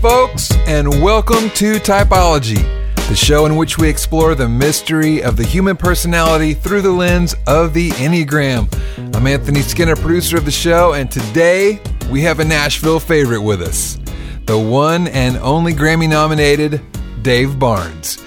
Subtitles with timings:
[0.00, 2.62] Folks, and welcome to Typology,
[3.08, 7.34] the show in which we explore the mystery of the human personality through the lens
[7.46, 8.72] of the Enneagram.
[9.14, 13.62] I'm Anthony Skinner, producer of the show, and today we have a Nashville favorite with
[13.62, 13.98] us
[14.46, 16.80] the one and only Grammy nominated
[17.22, 18.22] Dave Barnes.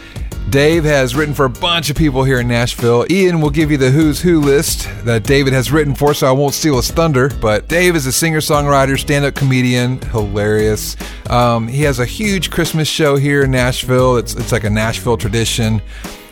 [0.49, 3.05] Dave has written for a bunch of people here in Nashville.
[3.09, 6.31] Ian will give you the who's who list that David has written for, so I
[6.31, 7.30] won't steal his thunder.
[7.41, 10.95] But Dave is a singer songwriter, stand up comedian, hilarious.
[11.30, 14.18] Um, he has a huge Christmas show here in Nashville.
[14.18, 15.82] It's, it's like a Nashville tradition.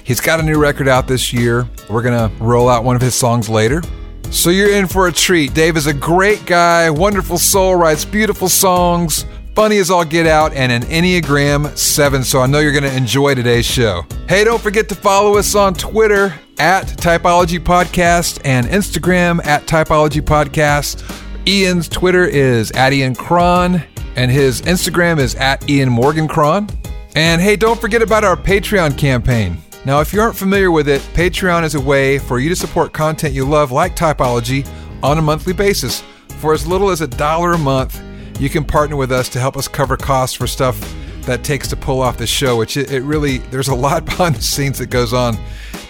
[0.03, 1.67] He's got a new record out this year.
[1.89, 3.81] We're going to roll out one of his songs later.
[4.30, 5.53] So you're in for a treat.
[5.53, 9.25] Dave is a great guy, wonderful soul, writes beautiful songs
[9.56, 12.23] funny as all get out, and an Enneagram 7.
[12.23, 14.06] So I know you're going to enjoy today's show.
[14.28, 20.22] Hey, don't forget to follow us on Twitter at Typology Podcast and Instagram at Typology
[20.22, 21.04] Podcast.
[21.48, 23.84] Ian's Twitter is at Ian Cron,
[24.16, 26.70] and his Instagram is at Ian Morgan Cron.
[27.16, 29.58] And hey, don't forget about our Patreon campaign.
[29.86, 32.94] Now, if you aren't familiar with it, Patreon is a way for you to support
[32.94, 34.66] content you love, like Typology,
[35.04, 36.02] on a monthly basis.
[36.40, 38.02] For as little as a dollar a month,
[38.39, 40.80] you can partner with us to help us cover costs for stuff
[41.26, 44.36] that takes to pull off the show, which it, it, really, there's a lot behind
[44.36, 45.38] the scenes that goes on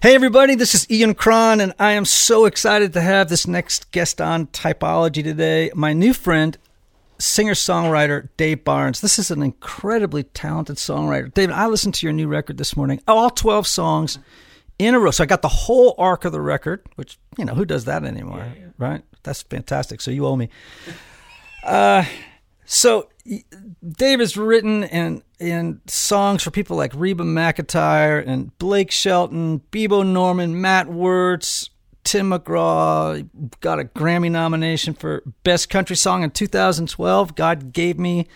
[0.00, 3.90] Hey, everybody, this is Ian Cron, and I am so excited to have this next
[3.90, 5.72] guest on Typology today.
[5.74, 6.56] My new friend,
[7.18, 9.00] singer songwriter Dave Barnes.
[9.00, 11.34] This is an incredibly talented songwriter.
[11.34, 14.20] David, I listened to your new record this morning, all 12 songs
[14.78, 15.10] in a row.
[15.10, 18.04] So I got the whole arc of the record, which, you know, who does that
[18.04, 18.66] anymore, yeah, yeah.
[18.78, 19.02] right?
[19.24, 20.00] That's fantastic.
[20.00, 20.48] So you owe me.
[21.64, 22.04] Uh,
[22.64, 23.08] so
[23.86, 30.04] Dave has written and in songs for people like Reba McEntire and Blake Shelton, Bebo
[30.06, 31.70] Norman, Matt Wertz,
[32.04, 33.28] Tim McGraw.
[33.60, 37.34] Got a Grammy nomination for Best Country Song in 2012.
[37.34, 38.26] God gave me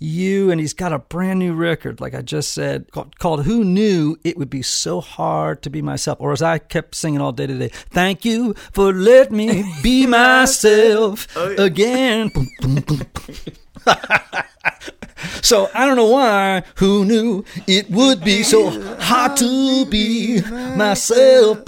[0.00, 3.64] you, and he's got a brand new record, like I just said, called, called Who
[3.64, 6.20] Knew It Would Be So Hard to Be Myself?
[6.20, 11.26] Or as I kept singing all day today, Thank you for letting me be myself
[11.36, 11.62] oh, yeah.
[11.62, 12.30] again.
[15.42, 16.62] so I don't know why.
[16.76, 20.40] Who knew it would be so hard to be
[20.76, 21.64] myself?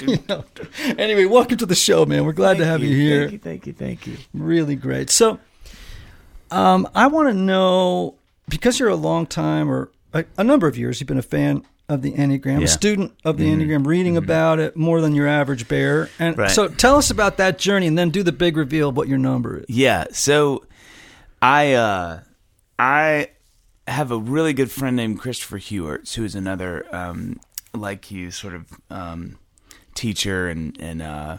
[0.00, 0.44] you know.
[0.98, 2.24] Anyway, welcome to the show, man.
[2.24, 3.20] We're glad thank to have you, you here.
[3.20, 4.16] Thank you, thank you, thank you.
[4.34, 5.10] Really great.
[5.10, 5.38] So,
[6.50, 8.16] um, I want to know
[8.48, 11.64] because you're a long time or a, a, number of years, you've been a fan
[11.88, 12.64] of the Enneagram, yeah.
[12.64, 13.62] a student of the mm-hmm.
[13.62, 14.24] Enneagram, reading mm-hmm.
[14.24, 16.08] about it more than your average bear.
[16.18, 16.50] And right.
[16.50, 19.18] so, tell us about that journey, and then do the big reveal of what your
[19.18, 19.66] number is.
[19.68, 20.06] Yeah.
[20.12, 20.64] So,
[21.42, 22.20] I uh,
[22.78, 23.30] I
[23.86, 27.40] have a really good friend named Christopher Heuertz, who is another um,
[27.74, 29.38] like you sort of um,
[29.94, 31.38] teacher and and uh,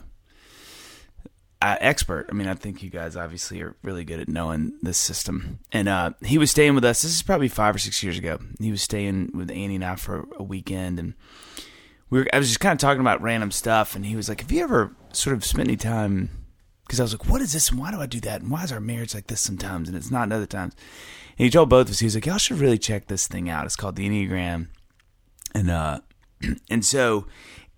[1.62, 2.28] uh, expert.
[2.30, 5.60] I mean, I think you guys obviously are really good at knowing this system.
[5.72, 7.04] And uh, he was staying with us.
[7.04, 8.40] This is probably five or six years ago.
[8.60, 11.14] He was staying with Annie and I for a weekend, and
[12.10, 12.28] we were.
[12.34, 14.64] I was just kind of talking about random stuff, and he was like, "Have you
[14.64, 16.41] ever sort of spent any time?"
[16.92, 18.42] Because I was like, what is this and why do I do that?
[18.42, 20.76] And why is our marriage like this sometimes and it's not other times?
[21.38, 23.50] And he told both of us, he was like, y'all should really check this thing
[23.50, 23.66] out.
[23.66, 24.68] It's called the Enneagram.
[25.56, 26.02] And, uh,
[26.70, 27.28] and so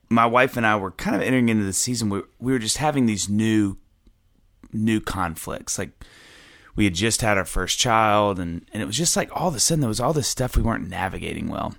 [0.09, 2.77] my wife and I were kind of entering into the season where we were just
[2.77, 3.77] having these new,
[4.71, 5.77] new conflicts.
[5.77, 5.91] Like
[6.75, 9.53] we had just had our first child and, and it was just like all of
[9.53, 11.75] a sudden there was all this stuff we weren't navigating well.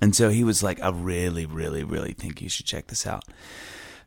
[0.00, 3.24] And so he was like, I really, really, really think you should check this out.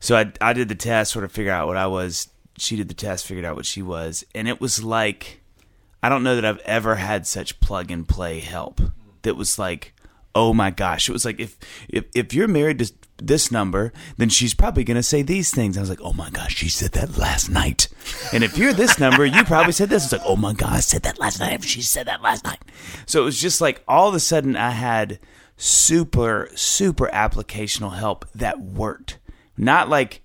[0.04, 2.28] So I, I did the test, sort of figure out what I was.
[2.58, 4.26] She did the test, figured out what she was.
[4.36, 5.40] And it was like,
[6.04, 8.82] I don't know that I've ever had such plug and play help
[9.22, 9.94] that was like,
[10.36, 11.08] oh my gosh.
[11.08, 11.58] It was like, if,
[11.88, 15.78] if, if you're married to this number, then she's probably going to say these things.
[15.78, 17.88] I was like, oh my gosh, she said that last night.
[18.34, 20.04] And if you're this number, you probably said this.
[20.04, 21.64] It's like, oh my God, I said that last night.
[21.64, 22.60] She said that last night.
[23.06, 25.20] So it was just like all of a sudden I had
[25.56, 29.20] super, super applicational help that worked.
[29.58, 30.22] Not like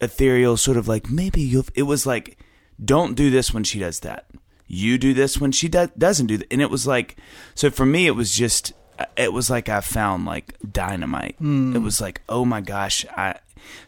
[0.00, 2.38] ethereal, sort of like maybe you'll, it was like,
[2.82, 4.26] don't do this when she does that.
[4.66, 6.52] You do this when she do, doesn't do that.
[6.52, 7.16] And it was like,
[7.54, 8.72] so for me, it was just,
[9.16, 11.36] it was like I found like dynamite.
[11.40, 13.38] It was like, oh my gosh, I.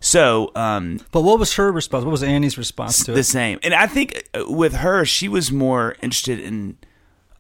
[0.01, 2.05] So, um, But what was her response?
[2.05, 3.25] What was Annie's response to the it?
[3.25, 3.59] same.
[3.63, 6.77] And I think uh, with her, she was more interested in,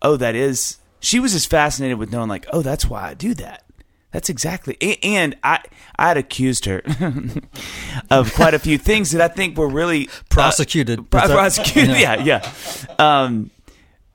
[0.00, 0.78] oh, that is.
[1.00, 3.64] She was just fascinated with knowing, like, oh, that's why I do that.
[4.12, 4.76] That's exactly.
[5.02, 5.60] And I,
[5.98, 6.82] I had accused her
[8.10, 11.10] of quite a few things that I think were really uh, Prosecuted.
[11.10, 11.98] pro- prosecuted.
[11.98, 12.52] Yeah, yeah.
[12.98, 13.50] Um,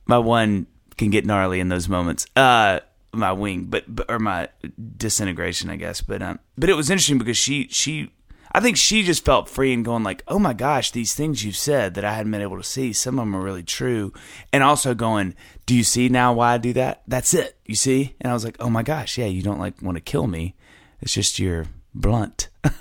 [0.05, 0.67] my one
[0.97, 2.25] can get gnarly in those moments.
[2.35, 2.79] Uh,
[3.11, 4.49] my wing, but, but or my
[4.97, 6.01] disintegration, I guess.
[6.01, 8.11] But um, but it was interesting because she she.
[8.51, 11.57] I think she just felt free and going like, "Oh my gosh, these things you've
[11.57, 14.13] said that I hadn't been able to see, some of them are really true."
[14.51, 15.35] And also going,
[15.65, 17.03] "Do you see now why I do that?
[17.07, 17.57] That's it.
[17.65, 20.01] You see?" And I was like, "Oh my gosh, yeah, you don't like want to
[20.01, 20.55] kill me.
[21.01, 22.49] It's just you're blunt."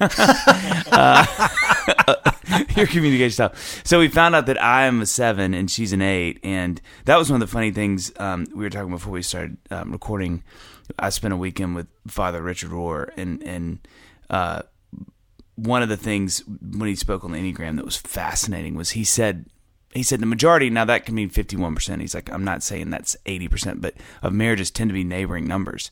[2.76, 3.54] your communication style.
[3.84, 7.16] So we found out that I am a seven and she's an eight, and that
[7.16, 10.42] was one of the funny things um, we were talking before we started um, recording.
[10.98, 13.88] I spent a weekend with Father Richard Rohr, and and
[14.30, 14.62] uh,
[15.56, 19.04] one of the things when he spoke on the Enneagram that was fascinating was he
[19.04, 19.46] said
[19.92, 23.16] he said the majority now that can mean 51% he's like i'm not saying that's
[23.24, 25.90] 80% but of marriages tend to be neighboring numbers.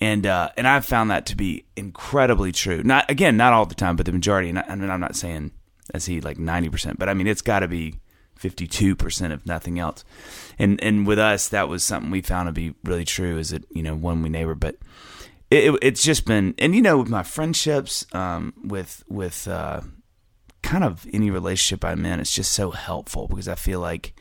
[0.00, 2.82] And uh, and i've found that to be incredibly true.
[2.82, 5.16] Not again not all the time but the majority and I, I mean, i'm not
[5.16, 5.50] saying
[5.94, 7.94] as he like 90% but i mean it's got to be
[8.38, 10.04] 52% if nothing else.
[10.58, 13.64] And and with us that was something we found to be really true is that
[13.70, 14.76] you know one we neighbor but
[15.50, 19.80] it, it, it's just been and you know with my friendships um, with with uh,
[20.62, 24.14] kind of any relationship I'm in, it's just so helpful because I feel like,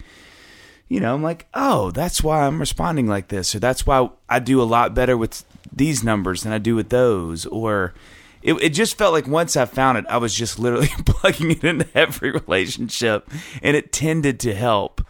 [0.87, 4.39] you know, I'm like, oh, that's why I'm responding like this, or that's why I
[4.39, 7.93] do a lot better with these numbers than I do with those, or
[8.41, 11.63] it, it just felt like once I found it, I was just literally plugging it
[11.63, 13.29] into every relationship,
[13.61, 15.05] and it tended to help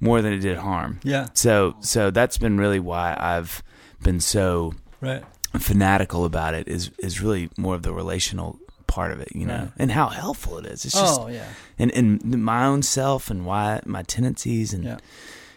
[0.00, 1.00] more than it did harm.
[1.04, 1.28] Yeah.
[1.32, 3.62] So, so that's been really why I've
[4.02, 5.24] been so Right.
[5.58, 6.68] Fanatical about it.
[6.68, 9.72] Is is really more of the relational part of it, you know, Right.
[9.78, 10.84] and how helpful it is.
[10.84, 11.46] It's just Oh yeah.
[11.78, 14.98] and and my own self and why my tendencies and Yeah.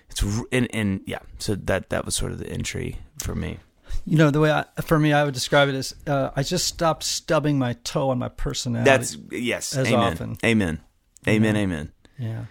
[0.09, 1.19] it's and and yeah.
[1.39, 3.59] So that that was sort of the entry for me.
[4.06, 6.68] You know the way I, for me, I would describe it as uh, I just
[6.68, 8.89] stopped stubbing my toe on my personality.
[8.89, 9.75] That's yes.
[9.75, 10.13] As amen.
[10.13, 10.38] often.
[10.44, 10.80] Amen.
[11.27, 11.56] Amen.
[11.56, 11.92] Amen.
[12.19, 12.45] Yeah.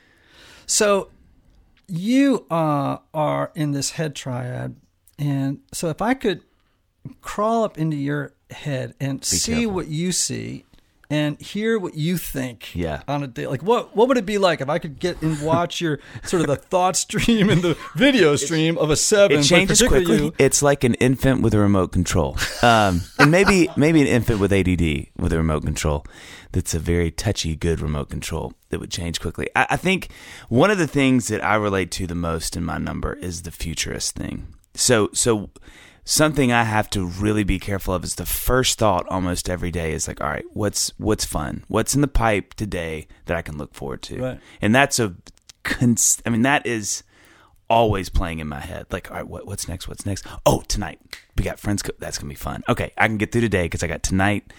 [0.66, 1.10] So
[1.86, 4.76] you uh, are in this head triad,
[5.18, 6.40] and so if I could
[7.20, 9.72] crawl up into your head and see careful.
[9.74, 10.64] what you see
[11.10, 13.02] and hear what you think Yeah.
[13.06, 15.38] on a day like what what would it be like if I could get and
[15.42, 19.42] watch your sort of the thought stream and the video stream of a seven It
[19.44, 20.16] changes quickly.
[20.16, 20.34] you.
[20.38, 24.50] It's like an infant with a remote control, um, and maybe maybe an infant with
[24.52, 26.06] ADD with a remote control.
[26.52, 29.48] That's a very touchy, good remote control that would change quickly.
[29.56, 30.08] I, I think
[30.48, 33.50] one of the things that I relate to the most in my number is the
[33.50, 34.54] futurist thing.
[34.74, 35.50] So so
[36.04, 39.92] something I have to really be careful of is the first thought almost every day
[39.92, 41.64] is like, all right, what's what's fun?
[41.68, 44.20] What's in the pipe today that I can look forward to?
[44.20, 44.40] Right.
[44.60, 45.14] And that's a
[45.62, 47.02] cons- I mean that is
[47.68, 48.86] always playing in my head.
[48.90, 49.88] Like, all right, what, what's next?
[49.88, 50.26] What's next?
[50.44, 51.00] Oh, tonight
[51.36, 51.82] we got friends.
[51.82, 52.62] Co- that's gonna be fun.
[52.68, 54.52] Okay, I can get through today because I got tonight.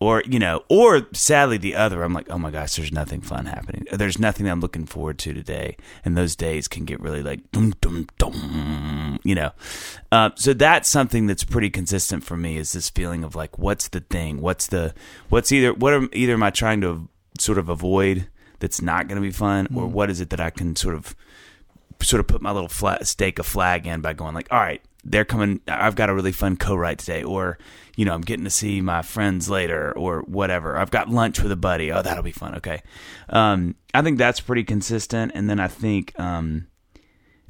[0.00, 2.02] Or you know, or sadly the other.
[2.02, 3.86] I'm like, oh my gosh, there's nothing fun happening.
[3.92, 5.76] There's nothing I'm looking forward to today,
[6.06, 9.20] and those days can get really like dum dum dum.
[9.24, 9.50] You know,
[10.10, 12.56] uh, so that's something that's pretty consistent for me.
[12.56, 14.40] Is this feeling of like, what's the thing?
[14.40, 14.94] What's the
[15.28, 18.28] what's either what am either am I trying to sort of avoid
[18.58, 21.14] that's not going to be fun, or what is it that I can sort of
[22.00, 24.82] sort of put my little flag, stake a flag in by going like, all right,
[25.04, 25.60] they're coming.
[25.66, 27.58] I've got a really fun co-write today, or
[27.96, 30.76] you know, I'm getting to see my friends later, or whatever.
[30.76, 31.92] I've got lunch with a buddy.
[31.92, 32.54] Oh, that'll be fun.
[32.56, 32.82] Okay,
[33.28, 35.32] um, I think that's pretty consistent.
[35.34, 36.66] And then I think, um,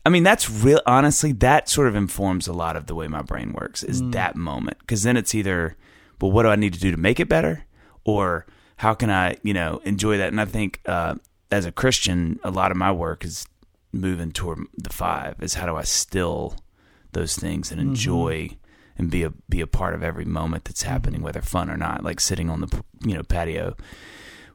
[0.05, 0.81] I mean, that's real.
[0.87, 3.83] Honestly, that sort of informs a lot of the way my brain works.
[3.83, 5.77] Is that moment because then it's either,
[6.21, 7.67] well, what do I need to do to make it better,
[8.05, 10.29] or how can I, you know, enjoy that?
[10.29, 11.17] And I think uh,
[11.51, 13.47] as a Christian, a lot of my work is
[13.93, 16.57] moving toward the five is how do I still
[17.13, 18.51] those things and enjoy
[18.99, 20.93] and be a be a part of every moment that's Mm-hmm.
[20.93, 22.05] happening, whether fun or not.
[22.05, 23.77] Like sitting on the you know patio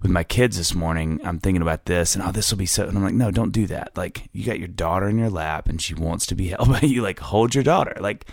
[0.01, 2.85] with my kids this morning, I'm thinking about this and oh, this will be so.
[2.87, 3.91] And I'm like, no, don't do that.
[3.95, 6.81] Like you got your daughter in your lap and she wants to be held by
[6.81, 7.01] you.
[7.01, 7.95] Like hold your daughter.
[7.99, 8.25] Like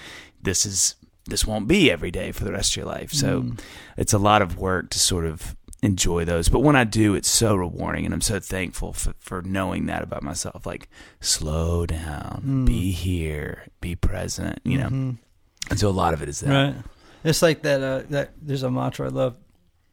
[0.43, 3.13] this is this won't be every day for the rest of your life.
[3.13, 3.61] So Mm.
[3.97, 6.49] it's a lot of work to sort of enjoy those.
[6.49, 10.03] But when I do, it's so rewarding, and I'm so thankful for, for knowing that
[10.03, 10.65] about myself.
[10.67, 10.89] Like
[11.21, 12.67] slow down, Mm.
[12.67, 14.61] be here, be present.
[14.65, 15.17] You know.
[15.71, 16.49] And so a lot of it is that.
[16.51, 16.77] Mm-hmm.
[16.79, 16.85] Right.
[17.25, 17.83] It's like that.
[17.83, 19.37] Uh, that there's a mantra I love.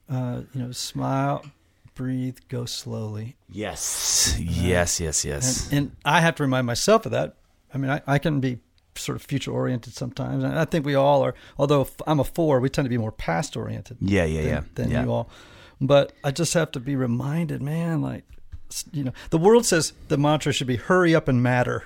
[0.09, 1.45] Uh, you know, smile,
[1.93, 3.35] breathe, go slowly.
[3.47, 5.69] Yes, yes, yes, yes.
[5.71, 7.35] And, and I have to remind myself of that.
[7.71, 8.57] I mean, I, I can be
[8.95, 11.35] sort of future oriented sometimes, and I think we all are.
[11.59, 13.97] Although I'm a four, we tend to be more past oriented.
[14.01, 14.59] yeah, yeah, yeah.
[14.73, 15.03] than, than yeah.
[15.03, 15.29] you all.
[15.81, 18.01] But I just have to be reminded, man.
[18.01, 18.23] Like,
[18.91, 21.85] you know, the world says the mantra should be "hurry up and matter,"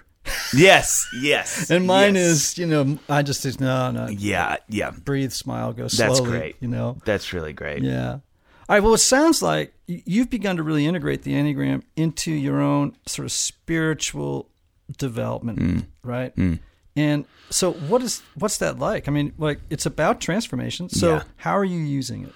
[0.53, 1.69] Yes, yes.
[1.71, 2.25] and mine yes.
[2.25, 4.91] is, you know, I just say no, no, Yeah, yeah.
[4.91, 6.09] breathe, smile, go slowly.
[6.09, 6.55] That's great.
[6.59, 7.83] You know, That's really great.
[7.83, 8.13] Yeah.
[8.13, 8.81] All right.
[8.83, 13.25] Well, it sounds like you've begun to really integrate the Enneagram into your own sort
[13.25, 14.49] of spiritual
[14.97, 15.85] development, Mm.
[16.03, 16.33] right?
[16.95, 19.07] And so, what is what's that like?
[19.07, 20.89] I mean, like it's about transformation.
[20.89, 21.23] So, Yeah.
[21.37, 22.33] how are you using it?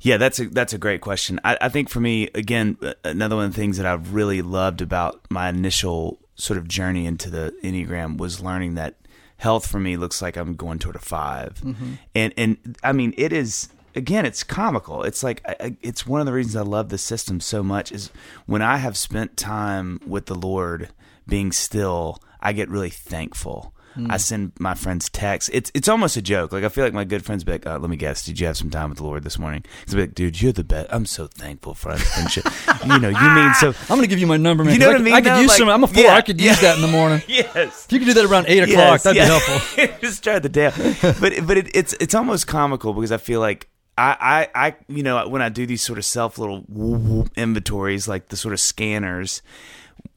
[0.00, 1.40] Yeah, that's a that's a great question.
[1.44, 4.80] I, I think for me, again, another one of the things that I've really loved
[4.80, 8.94] about my initial sort of journey into the Enneagram was learning that
[9.38, 11.92] health for me looks like I'm going toward a 5 mm-hmm.
[12.14, 15.02] and and I mean it is again it's comical.
[15.02, 18.10] It's like I- it's one of the reasons I love the system so much is
[18.46, 20.90] when I have spent time with the Lord,
[21.26, 23.74] being still, I get really thankful.
[24.08, 25.50] I send my friends texts.
[25.52, 26.52] It's it's almost a joke.
[26.52, 28.46] Like I feel like my good friends be like, uh, "Let me guess, did you
[28.46, 30.88] have some time with the Lord this morning?" Because like, "Dude, you're the best.
[30.90, 32.44] I'm so thankful for our friendship.
[32.86, 34.74] you know, you mean so." I'm going to give you my number, man.
[34.74, 35.68] You know what I could- mean, I could use Like, some.
[35.68, 36.02] I'm a four.
[36.02, 36.50] yeah, I could yeah.
[36.50, 37.22] use that in the morning.
[37.28, 37.86] Yes.
[37.86, 39.98] If you could do that around eight o'clock, Yes, that'd be helpful.
[40.00, 40.66] Just start the day.
[40.66, 40.74] out.
[41.20, 45.02] But but it, it's it's almost comical because I feel like I, I I you
[45.02, 48.54] know when I do these sort of self little whoop, whoop inventories like the sort
[48.54, 49.42] of scanners,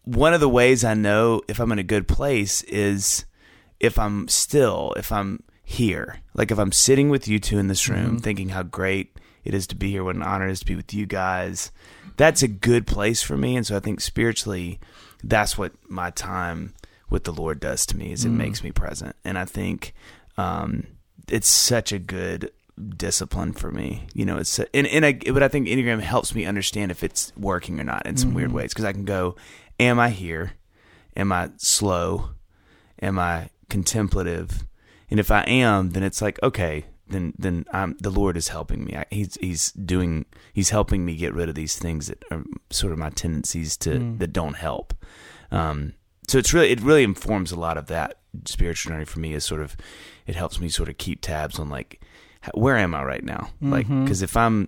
[0.03, 3.25] one of the ways I know if I'm in a good place is
[3.81, 7.89] if I'm still, if I'm here, like if I'm sitting with you two in this
[7.89, 8.17] room, mm-hmm.
[8.17, 10.75] thinking how great it is to be here, what an honor it is to be
[10.75, 11.71] with you guys.
[12.15, 14.79] That's a good place for me, and so I think spiritually,
[15.23, 16.75] that's what my time
[17.09, 18.37] with the Lord does to me is it mm.
[18.37, 19.95] makes me present, and I think
[20.37, 20.85] um,
[21.27, 22.51] it's such a good
[22.95, 24.05] discipline for me.
[24.13, 27.33] You know, it's and and I but I think Enneagram helps me understand if it's
[27.35, 28.57] working or not in some weird mm-hmm.
[28.57, 29.35] ways because I can go,
[29.79, 30.53] am I here?
[31.15, 32.29] Am I slow?
[33.01, 34.65] Am I contemplative?
[35.09, 38.85] And if I am, then it's like okay, then then I'm the Lord is helping
[38.85, 38.95] me.
[38.95, 42.93] I, he's he's doing he's helping me get rid of these things that are sort
[42.93, 44.93] of my tendencies to that don't help.
[45.51, 45.93] Um,
[46.27, 49.33] so it's really it really informs a lot of that spiritual journey for me.
[49.33, 49.75] Is sort of
[50.27, 52.01] it helps me sort of keep tabs on like
[52.53, 53.49] where am I right now?
[53.61, 54.67] Like because if I'm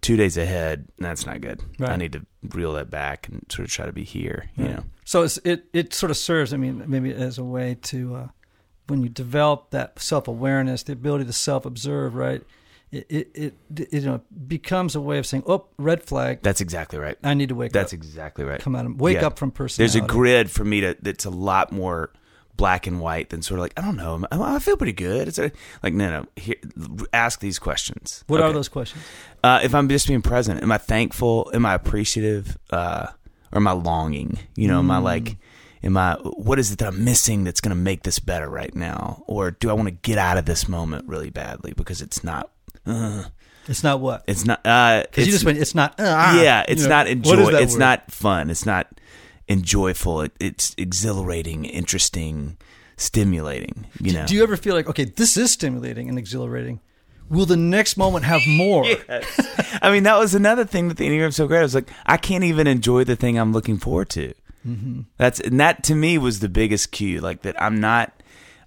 [0.00, 1.60] two days ahead, that's not good.
[1.80, 4.50] I need to reel that back and sort of try to be here.
[4.56, 4.84] You know.
[5.04, 6.52] So it's, it it sort of serves.
[6.54, 8.28] I mean, maybe as a way to uh,
[8.86, 12.42] when you develop that self awareness, the ability to self observe, right?
[12.92, 16.40] It, it it it you know becomes a way of saying, "Oh, red flag.
[16.42, 17.16] That's exactly right.
[17.22, 17.74] I need to wake up.
[17.74, 17.98] That's up.
[17.98, 18.60] exactly right.
[18.60, 19.28] Come out and wake Yeah.
[19.28, 19.92] up from perseverance.
[19.92, 22.12] There's a grid for me to that's a lot more
[22.60, 24.26] black and white than sort of like I don't know.
[24.30, 25.28] I I feel pretty good.
[25.28, 25.50] It's a,
[25.82, 26.26] like no, no.
[26.36, 26.56] Here,
[27.14, 28.22] ask these questions.
[28.26, 29.02] What are those questions?
[29.42, 31.50] Uh, if I'm just being present, am I thankful?
[31.54, 32.58] Am I appreciative?
[32.68, 33.06] Uh,
[33.50, 34.38] or am I longing?
[34.56, 35.38] You know, am I like,
[35.82, 36.16] am I?
[36.16, 39.24] What is it that I'm missing that's going to make this better right now?
[39.26, 42.50] Or do I want to get out of this moment really badly because it's not?
[42.84, 43.24] Uh,
[43.68, 44.60] It's not what it's not.
[44.66, 45.58] Uh, because you just went.
[45.58, 45.98] It's not.
[45.98, 47.54] Uh, yeah, it's you know, not enjoy.
[47.54, 47.80] It's word?
[47.80, 48.50] not fun.
[48.50, 48.86] It's not
[49.50, 50.22] enjoyable.
[50.22, 52.56] It, it's exhilarating, interesting,
[52.96, 53.86] stimulating.
[54.00, 54.26] You know.
[54.26, 56.80] Do you ever feel like okay, this is stimulating and exhilarating?
[57.28, 58.84] Will the next moment have more?
[59.82, 61.60] I mean, that was another thing that the Enneagram's so great.
[61.60, 64.34] I was like, I can't even enjoy the thing I'm looking forward to.
[64.66, 65.02] Mm-hmm.
[65.16, 68.12] That's and that to me was the biggest cue, like that I'm not,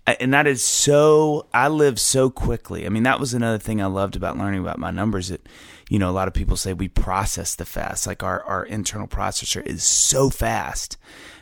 [0.07, 1.47] and that is so.
[1.53, 2.85] I live so quickly.
[2.85, 5.29] I mean, that was another thing I loved about learning about my numbers.
[5.29, 5.47] That
[5.93, 8.07] you know, a lot of people say we process the fast.
[8.07, 10.97] Like our our internal processor is so fast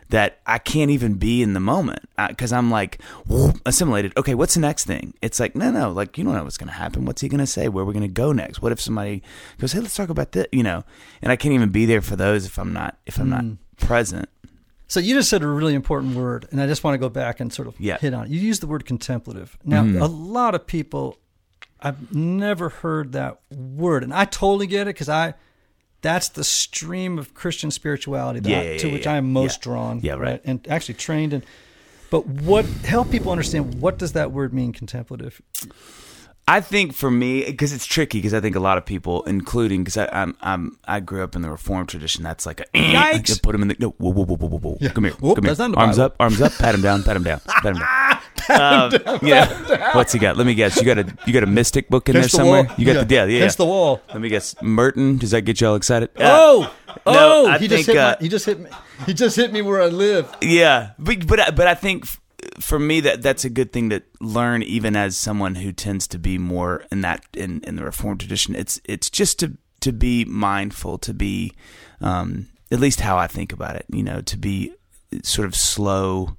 [0.10, 4.12] that I can't even be in the moment because I'm like whoop, assimilated.
[4.18, 5.14] Okay, what's the next thing?
[5.22, 7.06] It's like no, no, like you don't know what's going to happen.
[7.06, 7.70] What's he going to say?
[7.70, 8.62] Where we're going to go next?
[8.62, 9.24] What if somebody
[9.58, 10.48] goes, hey, let's talk about this?
[10.52, 10.84] You know,
[11.22, 13.46] and I can't even be there for those if I'm not if I'm not
[13.78, 14.28] present.
[14.90, 17.40] So you just said a really important word, and I just want to go back
[17.40, 17.98] and sort of Yeah.
[18.00, 18.32] hit on it.
[18.32, 19.58] You used the word contemplative.
[19.64, 20.02] Now, Mm.
[20.02, 21.16] a lot of people,
[21.82, 25.34] I've never heard that word, and I totally get it because I,
[26.02, 29.14] that's the stream of Christian spirituality that Yeah, I- yeah, to yeah, which yeah.
[29.14, 29.64] I am most Yeah.
[29.64, 30.00] drawn.
[30.02, 30.42] Yeah, right.
[30.46, 31.44] And actually trained in.
[32.10, 35.42] But what help people understand what does that word mean contemplative?
[36.48, 39.84] I think for me, because it's tricky, because I think a lot of people, including
[39.86, 42.24] because I'm, I'm, I grew up in the Reformed tradition.
[42.24, 43.30] That's like a Yikes.
[43.30, 43.90] You put him in the no.
[43.92, 44.90] Whoa, whoa, whoa, whoa, whoa, whoa.
[44.90, 45.52] Come here, Whoop, come here.
[45.52, 46.06] that's not in the arms Bible.
[46.08, 46.52] up, arms up.
[46.54, 48.18] Pat him down, pat him down, pat him down.
[48.50, 49.96] Um, yeah.
[49.96, 50.38] What's he got?
[50.38, 50.78] Let me guess.
[50.78, 52.64] You got a you got a mystic book in Against there the somewhere.
[52.66, 52.76] wall.
[52.78, 53.38] You got the yeah, yeah.
[53.38, 54.02] Against the wall.
[54.10, 54.56] Let me guess.
[54.62, 55.18] Merton.
[55.18, 56.10] Does that get y'all excited?
[56.18, 56.74] Oh,
[57.06, 57.48] oh!
[57.48, 58.70] I he think, just hit uh, my, he just hit me.
[59.06, 60.30] He just hit me where I live.
[60.42, 62.20] Yeah, but but I- but I think f-
[62.60, 66.20] for me that that's a good thing to learn, even as someone who tends to
[66.20, 68.56] be more in that in, in the Reformed tradition.
[68.56, 71.54] It's it's just to to be mindful, to be
[72.02, 73.86] um, at least how I think about it.
[73.92, 74.74] You know, to be
[75.24, 76.38] sort of slow,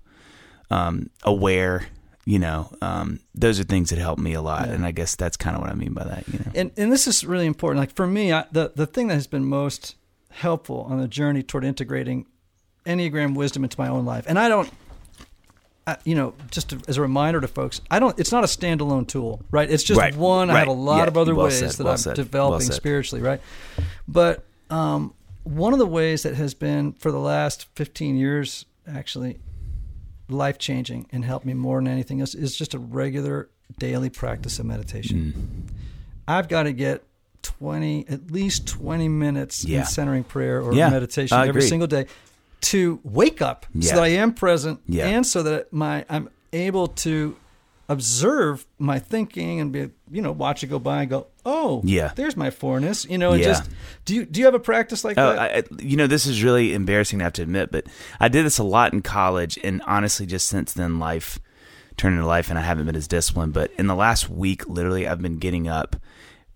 [0.73, 1.87] um, aware.
[2.25, 5.37] You know, um, those are things that help me a lot, and I guess that's
[5.37, 6.29] kind of what I mean by that.
[6.29, 7.81] You know, And and this is really important.
[7.81, 9.97] Like for me, I, the the thing that has been most
[10.31, 12.27] helpful on the journey toward integrating
[12.87, 14.71] Enneagram wisdom into my own life, and I don't.
[15.85, 18.17] I, you know, just to, as a reminder to folks, I don't.
[18.21, 19.69] It's not a standalone tool, right?
[19.69, 20.49] It's just Right, one.
[20.49, 22.69] I have a lot Yeah, of other well ways said, that well I'm said, developing
[22.69, 23.41] well spiritually, right?
[24.07, 25.13] But um,
[25.43, 29.41] one of the ways that has been for the last 15 years, actually,
[30.29, 33.49] life changing and helped me more than anything else is just a regular
[33.79, 35.67] daily practice of meditation.
[35.69, 35.75] Mm.
[36.29, 37.03] I've got to get
[37.43, 39.81] 20, at least 20 minutes Yeah.
[39.81, 41.69] in centering prayer or Yeah, meditation I every agree.
[41.69, 42.07] single day
[42.63, 43.89] to wake up Yeah.
[43.91, 47.37] so that I am present and so that my I'm able to
[47.89, 52.13] observe my thinking and be you know watch it go by and go oh Yeah.
[52.17, 53.49] there's my fourness you know and Yeah.
[53.49, 53.71] just
[54.05, 56.43] do you do you have a practice like Oh, that I, you know, this is
[56.43, 57.87] really embarrassing to have to admit, but
[58.21, 61.39] I did this a lot in college, and honestly, just since then, life
[61.97, 63.53] turned into life, and I haven't been as disciplined.
[63.53, 65.95] But in the last week, literally, I've been getting up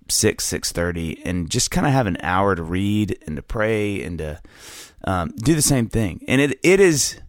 [0.08, 4.02] six six thirty, and just kind of have an hour to read and to pray
[4.02, 4.40] and to
[5.04, 6.24] um, do the same thing.
[6.26, 7.20] And it it is.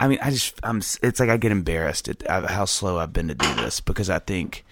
[0.00, 0.78] I mean, I just I'm.
[0.78, 4.18] It's like I get embarrassed at how slow I've been to do this because I
[4.18, 4.64] think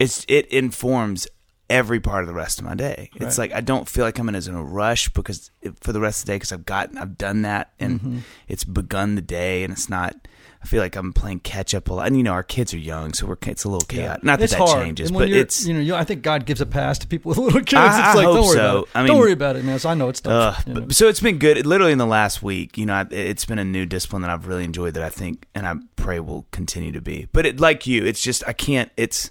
[0.00, 1.28] it's it informs
[1.70, 3.10] every part of the rest of my day.
[3.16, 6.00] It's like I don't feel like I'm in as in a rush because for the
[6.00, 8.18] rest of the day because I've gotten I've done that and Mm-hmm.
[8.48, 10.14] it's begun the day and it's not.
[10.60, 12.08] I feel like I'm playing catch up a lot.
[12.08, 14.24] And you know, our kids are young, so we're it's a little chaotic.
[14.24, 14.82] Not that it's that hard.
[14.84, 17.60] changes, but it's you know I think God gives a pass to people with little
[17.60, 17.74] kids.
[17.74, 18.70] I- it's like don't worry so.
[18.70, 18.88] about it.
[18.94, 19.78] I don't worry about it, man.
[19.78, 20.66] So I know it's Ugh, tough.
[20.66, 20.80] know.
[20.80, 21.64] but, so it's been good.
[21.64, 24.48] Literally in the last week, you know, I, it's been a new discipline that I've
[24.48, 24.94] really enjoyed.
[24.94, 27.28] That I think, and I pray will continue to be.
[27.32, 28.90] But it, like you, it's just I can't.
[28.96, 29.30] It's,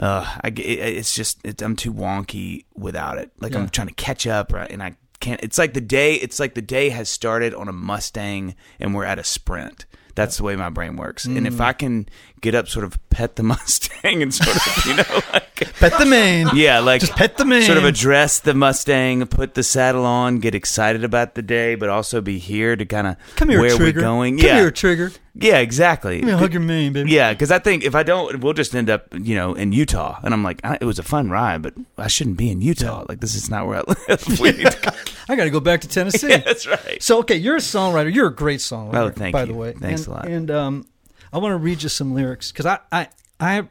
[0.00, 3.30] uh, I, it, it's just it, I'm too wonky without it.
[3.40, 3.60] Like Yeah.
[3.60, 4.70] I'm trying to catch up, right?
[4.70, 5.40] And I can't.
[5.42, 6.14] It's like the day.
[6.14, 9.84] It's like the day has started on a Mustang, and we're at a sprint.
[10.16, 11.24] That's the way my brain works.
[11.24, 11.46] And Mm.
[11.46, 12.08] if I can
[12.40, 16.06] get up, sort of pet the Mustang, and sort of, you know, like pet the
[16.06, 16.48] mane.
[16.54, 17.62] yeah, like Just pet the mane.
[17.62, 21.88] Sort of address the Mustang, put the saddle on, get excited about the day, but
[21.88, 23.98] also be here to kind of Come here, where Trigger.
[23.98, 24.38] we going.
[24.38, 25.12] Come yeah, here, Trigger.
[25.34, 26.22] yeah, exactly.
[26.22, 27.10] A hug your mane, baby.
[27.10, 30.18] Yeah, because I think if I don't, we'll just end up, you know, in Utah.
[30.22, 33.04] And I'm like, it was a fun ride, but I shouldn't be in Utah.
[33.08, 34.40] Like this is not where I live.
[34.40, 34.94] We need to-
[35.28, 36.28] I got to go back to Tennessee.
[36.30, 37.00] yeah, that's right.
[37.00, 38.12] So okay, you're a songwriter.
[38.12, 38.94] You're a great songwriter.
[38.96, 39.52] Oh, thank by you.
[39.52, 39.72] the way.
[39.74, 40.26] Thanks and, a lot.
[40.28, 40.86] And um,
[41.32, 43.68] I want to read you some lyrics because I I I.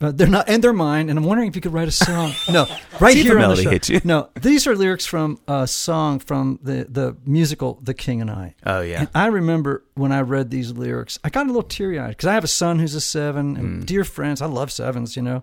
[0.00, 1.10] Uh, they're not, and they're mine.
[1.10, 2.32] And I'm wondering if you could write a song.
[2.52, 2.66] No,
[3.00, 3.70] right See here on the show.
[3.70, 4.00] hits you.
[4.04, 8.54] No, these are lyrics from a song from the the musical The King and I.
[8.64, 9.00] Oh yeah.
[9.00, 12.26] And I remember when I read these lyrics, I got a little teary eyed because
[12.28, 13.58] I have a son who's a seven, Mm.
[13.58, 15.16] and dear friends, I love sevens.
[15.16, 15.42] You know.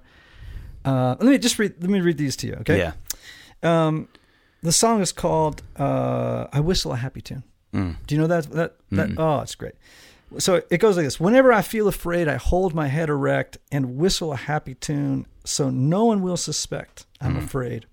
[0.85, 1.73] Uh, let me just read.
[1.81, 2.53] Let me read these to you.
[2.61, 2.77] Okay.
[2.77, 2.93] Yeah.
[3.61, 4.07] Um,
[4.63, 7.95] the song is called uh, "I Whistle a Happy Tune." Mm.
[8.07, 8.49] Do you know that?
[8.51, 9.73] That, that oh, it's great.
[10.37, 13.95] So it goes like this: Whenever I feel afraid, I hold my head erect and
[13.97, 17.45] whistle a happy tune, so no one will suspect I'm mm-hmm.
[17.45, 17.85] afraid.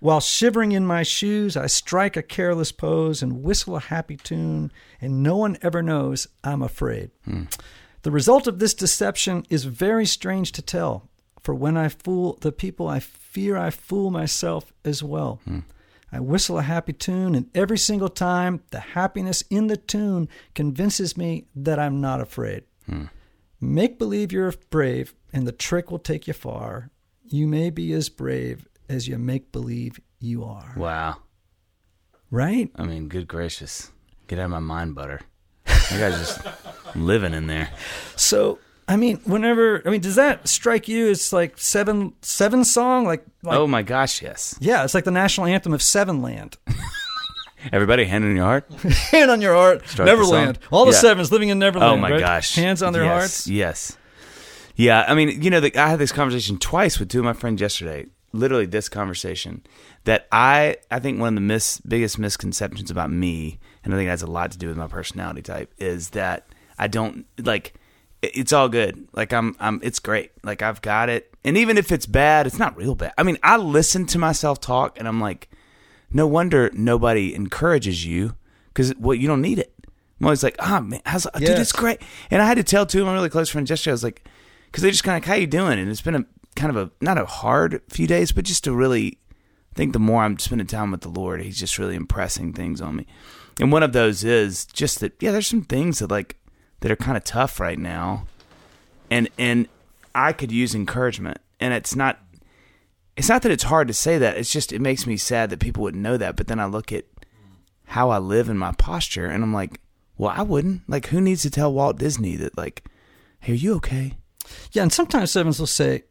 [0.00, 4.72] While shivering in my shoes, I strike a careless pose and whistle a happy tune,
[4.98, 7.10] and no one ever knows I'm afraid.
[7.26, 7.44] Hmm.
[8.02, 11.10] The result of this deception is very strange to tell,
[11.42, 15.40] for when I fool the people, I fear I fool myself as well.
[15.44, 15.60] Hmm.
[16.12, 21.16] I whistle a happy tune, and every single time, the happiness in the tune convinces
[21.16, 22.64] me that I'm not afraid.
[22.86, 23.04] Hmm.
[23.60, 26.90] Make believe you're brave, and the trick will take you far.
[27.24, 30.74] You may be as brave as you make believe you are.
[30.76, 31.18] Wow.
[32.30, 32.70] Right?
[32.74, 33.90] I mean, good gracious,
[34.26, 35.20] get out of my mind, butter.
[35.92, 36.40] You guys just
[36.96, 37.70] living in there.
[38.16, 38.58] So,
[38.90, 43.04] I mean, whenever I mean, does that strike you as like seven seven song?
[43.04, 44.56] Like, like oh my gosh, yes.
[44.60, 46.58] yeah, it's like the national anthem of Seven Land.
[47.72, 48.68] Everybody, hand on your heart.
[49.12, 50.56] Hand on your heart, Start the Neverland.
[50.56, 50.68] song.
[50.72, 50.98] All the Yeah.
[50.98, 51.92] sevens living in Neverland.
[51.92, 52.20] Oh my right?
[52.20, 52.56] gosh!
[52.56, 53.46] Hands on their yes, hearts.
[53.46, 53.96] Yes.
[54.74, 57.34] Yeah, I mean, you know, the, I had this conversation twice with two of my
[57.34, 58.06] friends yesterday.
[58.32, 59.62] Literally, this conversation
[60.04, 64.08] that I I think one of the mis, biggest misconceptions about me, and I think
[64.08, 66.48] it has a lot to do with my personality type, is that
[66.78, 67.74] I don't like
[68.22, 69.08] it's all good.
[69.12, 70.32] Like I'm I'm it's great.
[70.42, 71.32] Like I've got it.
[71.44, 73.12] And even if it's bad, it's not real bad.
[73.16, 75.48] I mean, I listen to myself talk and I'm like,
[76.12, 78.34] no wonder nobody encourages you
[78.74, 79.72] cuz well you don't need it.
[80.20, 81.58] I'm always like, "Ah, man, how's dude, Yes.
[81.60, 83.94] it's great." And I had to tell two of my really close friends yesterday I
[83.94, 84.24] was like
[84.72, 85.78] cuz they just kind of how you doing?
[85.78, 86.24] And it's been a
[86.56, 89.18] kind of a not a hard few days, but just a really
[89.72, 92.80] I think the more I'm spending time with the Lord, He's just really impressing things
[92.82, 93.06] on me.
[93.60, 96.36] And one of those is just that, yeah, there's some things that like
[96.80, 98.26] that are kind of tough right now,
[99.10, 99.68] and and
[100.14, 101.38] I could use encouragement.
[101.62, 102.18] And it's not,
[103.18, 104.38] it's not that it's hard to say that.
[104.38, 106.36] It's just it makes me sad that people wouldn't know that.
[106.36, 107.04] But then I look at
[107.84, 109.80] how I live in my posture, and I'm like,
[110.16, 110.88] well, I wouldn't.
[110.88, 112.84] Like, who needs to tell Walt Disney that like,
[113.40, 114.16] hey, are you okay?
[114.72, 116.04] Yeah, and sometimes servants will say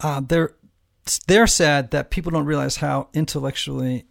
[0.00, 0.54] uh, they're
[1.26, 4.04] they're sad that people don't realize how intellectually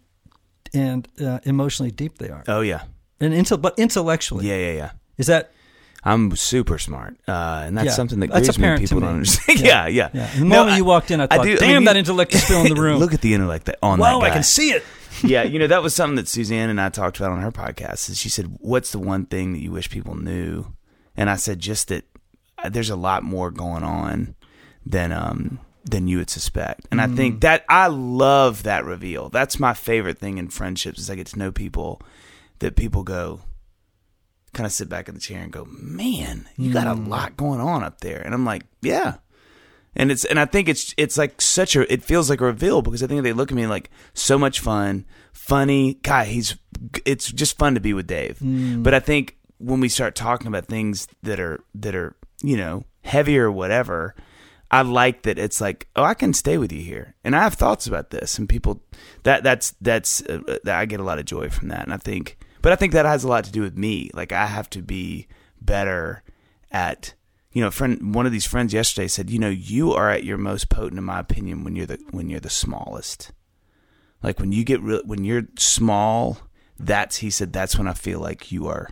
[0.74, 2.44] and uh, emotionally deep they are.
[2.48, 2.84] Oh yeah,
[3.20, 4.90] And intel, but intellectually, yeah, yeah, yeah.
[5.18, 5.52] is that
[6.04, 9.60] I'm super smart, uh, and that's Yeah, something that that's apparent People don't understand.
[9.64, 9.86] Yeah.
[9.86, 10.30] yeah, yeah.
[10.34, 12.34] the No, moment I- you walked in, I thought, do- I "Damn, mean, that intellect
[12.34, 14.42] is still in the room." Look at the intellect that on wow, that I can
[14.42, 14.82] see it.
[15.22, 18.10] yeah, you know that was something that Suzanne and I talked about on her podcast.
[18.10, 20.66] Is she said, "What's the one thing that you wish people knew?"
[21.16, 22.04] And I said, "Just that
[22.58, 24.34] uh, there's a lot more going on
[24.84, 29.28] than um than you would suspect." And I think that I love that reveal.
[29.28, 32.00] That's my favorite thing in friendships is I get to know people
[32.58, 33.40] that people go
[34.54, 37.60] kind of sit back in the chair and go, "Man, you got a lot going
[37.60, 39.16] on up there." And I'm like, "Yeah."
[39.94, 42.82] and it's and I think it's it's like such a it feels like a reveal
[42.82, 46.24] because I think they look at me like so much fun, funny guy.
[46.24, 46.56] He's
[47.04, 48.38] it's just fun to be with Dave.
[48.82, 52.84] But I think when we start talking about things that are that are you know
[53.02, 54.14] heavier or whatever,
[54.70, 57.54] I like that it's like oh I can stay with you here and I have
[57.54, 58.82] thoughts about this and people
[59.24, 62.38] that that's that's uh, I get a lot of joy from that and I think
[62.62, 64.82] but I think that has a lot to do with me like I have to
[64.82, 65.26] be
[65.60, 66.22] better
[66.70, 67.14] at
[67.52, 70.38] you know, friend, one of these friends yesterday said, you know, you are at your
[70.38, 73.30] most potent, in my opinion, when you're the when you're the smallest.
[74.22, 76.38] Like when you get real, when you're small,
[76.78, 78.88] that's he said that's when I feel like you are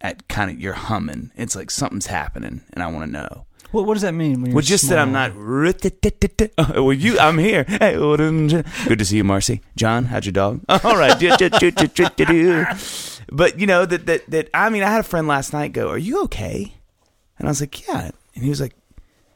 [0.00, 1.30] at kind of you're humming.
[1.36, 3.46] It's like something's happening, and I want to know.
[3.74, 4.40] What, what does that mean?
[4.40, 5.32] When you're Well, just that I'm not.
[6.58, 7.64] Oh, well, you, I'm here.
[7.66, 7.96] Hey,
[8.86, 9.62] good to see you, Marcy.
[9.74, 10.60] John, how's your dog?
[10.68, 11.18] All right.
[13.32, 15.88] But you know that that that I mean, I had a friend last night go,
[15.88, 16.74] "Are you okay?"
[17.38, 18.74] And I was like, "Yeah." And he was like,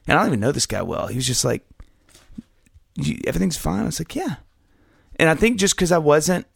[0.07, 1.09] and I don't even know this guy well.
[1.09, 1.67] He was just like,
[3.27, 4.37] "Everything's fine." I was like, "Yeah."
[5.17, 6.47] And I think just because I wasn't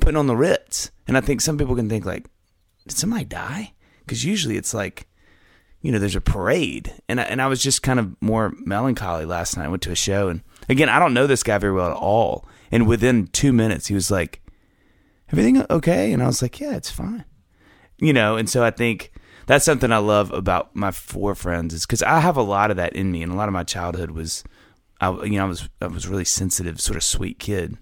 [0.00, 2.26] putting on the Ritz, and I think some people can think like,
[2.86, 5.06] "Did somebody die?" Because usually it's like
[5.84, 9.26] you know, there's a parade, and I, and I was just kind of more melancholy
[9.26, 9.66] last night.
[9.66, 11.96] I went to a show, and again, I don't know this guy very well at
[11.96, 12.48] all.
[12.72, 14.40] And within two minutes, he was like,
[15.30, 17.26] "Everything okay?" And I was like, "Yeah, it's fine."
[17.98, 19.12] You know, and so I think
[19.44, 22.78] that's something I love about my four friends is because I have a lot of
[22.78, 24.42] that in me, and a lot of my childhood was,
[25.02, 27.76] I you know, I was I was really sensitive, sort of sweet kid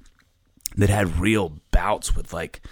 [0.74, 2.62] that had real bouts with like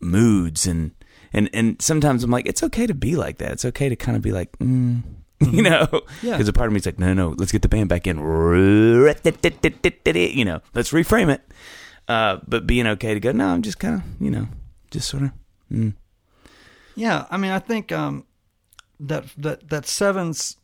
[0.00, 0.92] moods and
[1.32, 3.52] and and sometimes I'm like, it's okay to be like that.
[3.52, 5.02] It's okay to kind of be like, mm,
[5.40, 5.88] you know,
[6.22, 6.32] Yeah.
[6.32, 8.18] Because a part of me's like, no, no, let's get the band back in.
[8.18, 11.42] You know, let's reframe it.
[12.08, 14.48] Uh, but being okay to go, no, I'm just kind of, you know,
[14.90, 15.30] just sort of.
[15.72, 15.94] Mm.
[16.96, 18.24] Yeah, I mean, I think um,
[18.98, 20.56] that that that sevens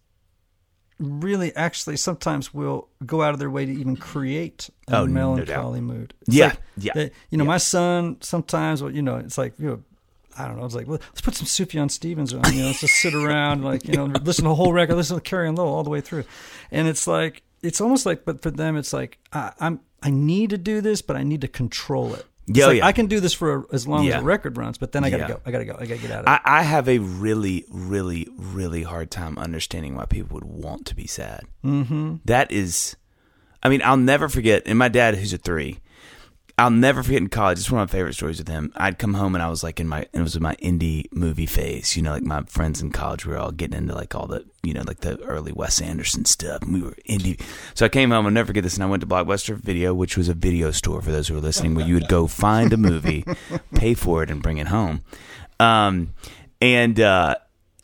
[0.99, 5.13] really actually sometimes will go out of their way to even create a Oh, no
[5.13, 6.15] melancholy mood.
[6.23, 7.49] It's Yeah, like yeah, they- you know, yeah.
[7.49, 9.83] my son sometimes, well, you know, it's like you know.
[10.39, 10.65] I don't know.
[10.65, 12.43] It's like well, let's put some Sufjan Stevens on.
[12.53, 15.17] You know, let's just sit around, like you know, listen to the whole record, listen
[15.17, 16.25] to Carrie and Lowell all the way through,
[16.71, 20.51] and it's like it's almost like, but for them, it's like I, I'm I need
[20.51, 22.25] to do this, but I need to control it.
[22.49, 22.87] Yeah, like, yeah.
[22.87, 24.17] I can do this for as long Yeah.
[24.17, 25.29] as the record runs, but then I gotta Yeah.
[25.31, 25.41] go.
[25.47, 25.73] I gotta go.
[25.81, 26.29] I gotta get out of it.
[26.45, 30.95] I, I have a really, really, really hard time understanding why people would want to
[30.95, 31.41] be sad.
[31.65, 32.17] Mm-hmm.
[32.27, 32.95] That is,
[33.65, 34.63] I mean, I'll never forget.
[34.67, 35.81] And my dad, who's a three,
[36.59, 37.59] I'll never forget in college.
[37.59, 38.73] It's one of my favorite stories with him.
[38.77, 41.45] I'd come home and I was like in my, it was in my indie movie
[41.45, 41.95] phase.
[41.99, 44.43] You know, like my friends in college we were all getting into like all the,
[44.63, 46.63] you know, like the early Wes Anderson stuff.
[46.63, 47.39] And we were indie.
[47.75, 48.25] So I came home.
[48.25, 48.73] I'll never forget this.
[48.75, 51.41] And I went to Blockbuster Video, which was a video store for those who are
[51.43, 53.27] listening, where you would go find a movie,
[53.75, 55.03] pay for it, and bring it home.
[55.61, 56.15] Um,
[56.63, 57.35] and, uh,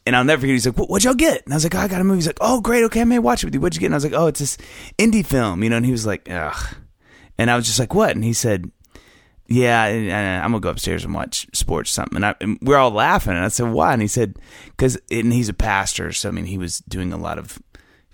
[0.07, 0.55] and I'll never forget.
[0.55, 2.17] He's like, "What- "What'd y'all get?" And I was like, oh, "I got a movie."
[2.19, 2.83] He's like, "Oh, great.
[2.85, 3.61] Okay, I may watch it with you.
[3.61, 4.57] What'd you get?" And I was like, "Oh, it's this
[4.99, 5.77] indie film." You know.
[5.77, 6.75] And he was like, "Ugh."
[7.43, 8.71] And I was just like, "What?" And he said,
[9.49, 12.93] "Yeah, I'm gonna go upstairs and watch sports or something." And, I, and we're all
[12.93, 13.33] laughing.
[13.35, 16.47] And I said, "Why?" And he said, "Because." And he's a pastor, so I mean,
[16.47, 17.61] he was doing a lot of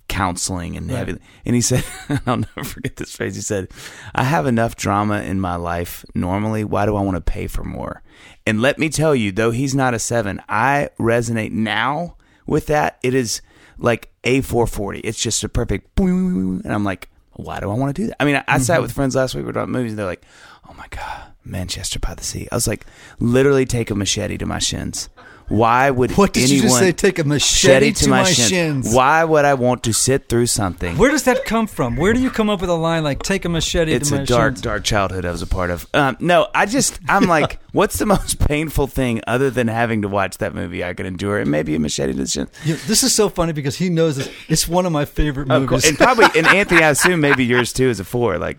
[0.08, 1.18] counseling and heavy.
[1.44, 1.84] And he said,
[2.26, 3.34] I'll never forget this phrase.
[3.36, 3.68] He said,
[4.14, 6.64] "I have enough drama in my life normally.
[6.64, 8.02] Why do I want to pay for more?"
[8.46, 12.98] And let me tell you, though he's not a seven, I resonate now with that.
[13.02, 13.42] It is
[13.76, 15.00] like a 440.
[15.00, 18.20] It's just a perfect, and I'm like, why do I want to do that?
[18.20, 18.82] I mean, I, I sat mm-hmm.
[18.82, 19.42] with friends last week.
[19.42, 20.24] We were talking movies, and they're like,
[20.68, 22.84] "Oh my god, Manchester by the Sea." I was like,
[23.20, 25.08] literally take a machete to my shins.
[25.48, 26.92] Why would What did anyone you just say?
[26.92, 28.92] Take a machete to my shins.
[28.94, 30.98] Why would I want to sit through something?
[30.98, 31.96] Where does that come from?
[31.96, 34.22] Where do you come up with a line like "take a machete it's to my
[34.22, 34.60] a dark, shins"?
[34.60, 35.86] dark childhood I was a part of.
[35.94, 40.08] Um, no, I just, I'm like, what's the most painful thing other than having to
[40.08, 41.38] watch that movie I could endure?
[41.38, 42.48] And maybe a machete to the chin.
[42.66, 44.30] Yeah, this is so funny because he knows this.
[44.48, 45.68] It's one of my favorite Of movies.
[45.68, 48.38] course, and probably, and Anthony, I assume maybe yours too is a four.
[48.38, 48.58] Like,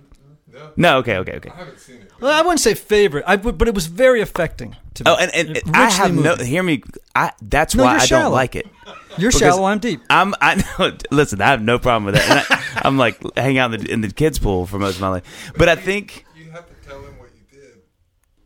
[0.76, 1.52] no, okay, okay, okay.
[2.22, 5.12] Well, I wouldn't say favorite, I would, but it was very affecting to me.
[5.12, 6.36] Oh, and, and I have no.
[6.36, 6.84] Hear me.
[7.16, 7.32] I.
[7.42, 8.24] That's No, why I shallow.
[8.26, 8.68] don't like it.
[9.18, 9.66] You're because shallow.
[9.66, 10.02] I'm deep.
[10.10, 10.34] I'm.
[10.42, 10.98] I know.
[11.12, 12.46] Listen, I have no problem with that.
[12.50, 15.10] I, I'm like hang out in the, in the kids pool for most of my
[15.10, 15.52] life.
[15.58, 17.78] But I think You have to tell him what you did.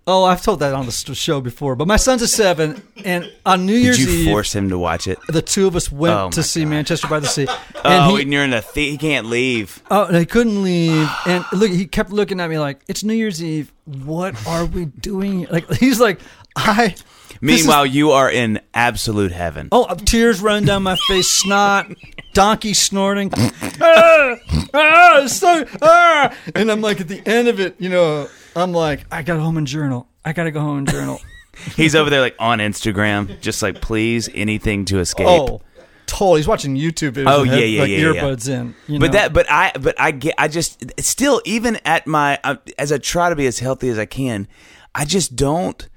[0.05, 1.77] Oh, I've told that on the show before.
[1.77, 4.77] But my son's a seven, and on New did Year's you Eve, force him to
[4.77, 5.17] watch it?
[5.29, 6.69] the two of us went Oh, to see God.
[6.71, 7.47] Manchester by the Sea.
[7.85, 8.61] And oh, he, and you're in a.
[8.73, 9.81] The- he can't leave.
[9.91, 11.09] Oh, and he couldn't leave.
[11.25, 13.71] And look, he kept looking at me like, "It's New Year's Eve.
[13.85, 16.19] What are we doing?" Like he's like,
[16.55, 17.03] "I." this is-
[17.41, 19.67] Meanwhile, you are in absolute heaven.
[19.73, 21.87] oh, uh, tears running down my face, snot,
[22.33, 23.31] donkey snorting,
[23.81, 24.35] ah,
[24.73, 26.33] ah, so, ah.
[26.55, 29.57] and I'm like, at the end of it, you know, I'm like, I got home
[29.57, 30.07] and journal.
[30.23, 31.19] I got to go home and journal.
[31.75, 35.27] He's over there like on Instagram, just like please anything to escape.
[35.27, 35.61] oh,
[36.05, 36.39] totally.
[36.39, 37.25] He's watching YouTube videos.
[37.27, 38.13] Oh, yeah, had, yeah, like yeah, yeah.
[38.13, 38.75] earbuds in.
[38.87, 42.55] You but that, but I, but I get, I just still, even at my, uh,
[42.77, 44.47] as I try to be as healthy as I can,
[44.95, 45.87] I just don't.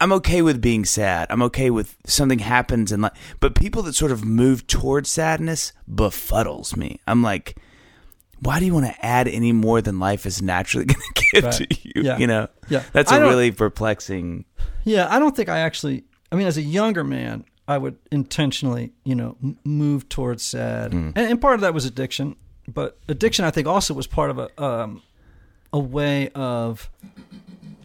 [0.00, 1.26] I'm okay with being sad.
[1.28, 5.72] I'm okay with something happens and like, but people that sort of move towards sadness
[5.90, 7.00] befuddles me.
[7.08, 7.56] I'm like,
[8.42, 11.44] why do you want to add any more than life is naturally going to give
[11.44, 11.52] Right.
[11.54, 12.02] to you?
[12.02, 12.18] Yeah.
[12.18, 12.82] You know, Yeah.
[12.92, 14.44] that's I a really perplexing.
[14.84, 16.04] Yeah, I don't think I actually.
[16.30, 20.92] I mean, as a younger man, I would intentionally, you know, m- move towards sad,
[20.92, 21.10] Hmm.
[21.14, 22.36] and, and part of that was addiction.
[22.66, 25.02] But addiction, I think, also was part of a um,
[25.72, 26.90] a way of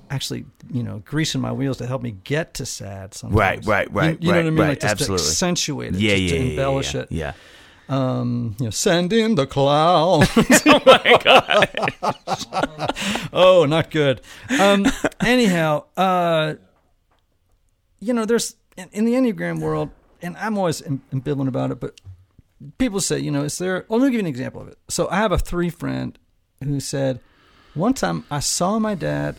[0.09, 3.13] actually, you know, greasing my wheels to help me get to sad.
[3.13, 3.37] Sometimes.
[3.37, 4.59] Right, right, right, You, you know what I mean?
[4.59, 5.23] right, Like just absolutely.
[5.25, 7.07] to accentuate it, Yeah, yeah, to yeah, yeah, embellish yeah, it.
[7.11, 7.33] yeah.
[7.89, 10.29] Um, you know, send in the clowns.
[10.65, 12.93] oh my god!
[13.31, 14.21] oh, not good.
[14.59, 14.85] Um,
[15.25, 16.55] anyhow, uh,
[17.99, 19.89] you know, there's in, in the Enneagram world,
[20.21, 21.99] and I'm always am- ambivalent about it, but
[22.77, 23.85] people say, you know, is there?
[23.87, 24.77] Well, let me give you an example of it.
[24.89, 26.17] So I have a three friend
[26.63, 27.21] who said,
[27.73, 29.37] one time I saw my dad,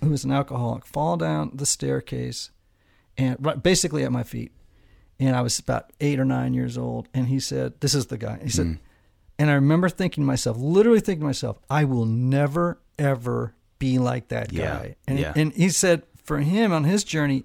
[0.00, 2.50] who was an alcoholic, fall down the staircase,
[3.18, 4.52] and right, basically at my feet
[5.20, 7.08] and I was about eight or nine years old.
[7.14, 8.78] And he said, "This is the guy." He said, mm.
[9.38, 13.98] and I remember thinking to myself, literally thinking to myself, "I will never ever be
[13.98, 15.32] like that Yeah, guy." And yeah.
[15.36, 17.44] and he said, for him on his journey,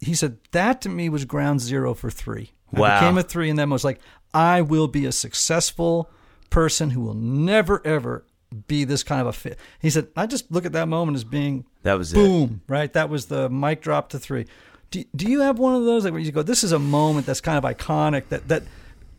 [0.00, 2.52] he said that to me was ground zero for three.
[2.74, 3.00] I Wow.
[3.00, 4.00] became a three, and then was like,
[4.32, 6.08] I will be a successful
[6.50, 8.24] person who will never ever
[8.66, 9.58] be this kind of a fit.
[9.80, 12.16] He said, I just look at that moment as being That was it.
[12.16, 12.92] boom, right?
[12.92, 14.46] That was the mic drop to three.
[14.90, 17.26] Do, do you have one of those like where you go, this is a moment
[17.26, 18.64] that's kind of iconic that that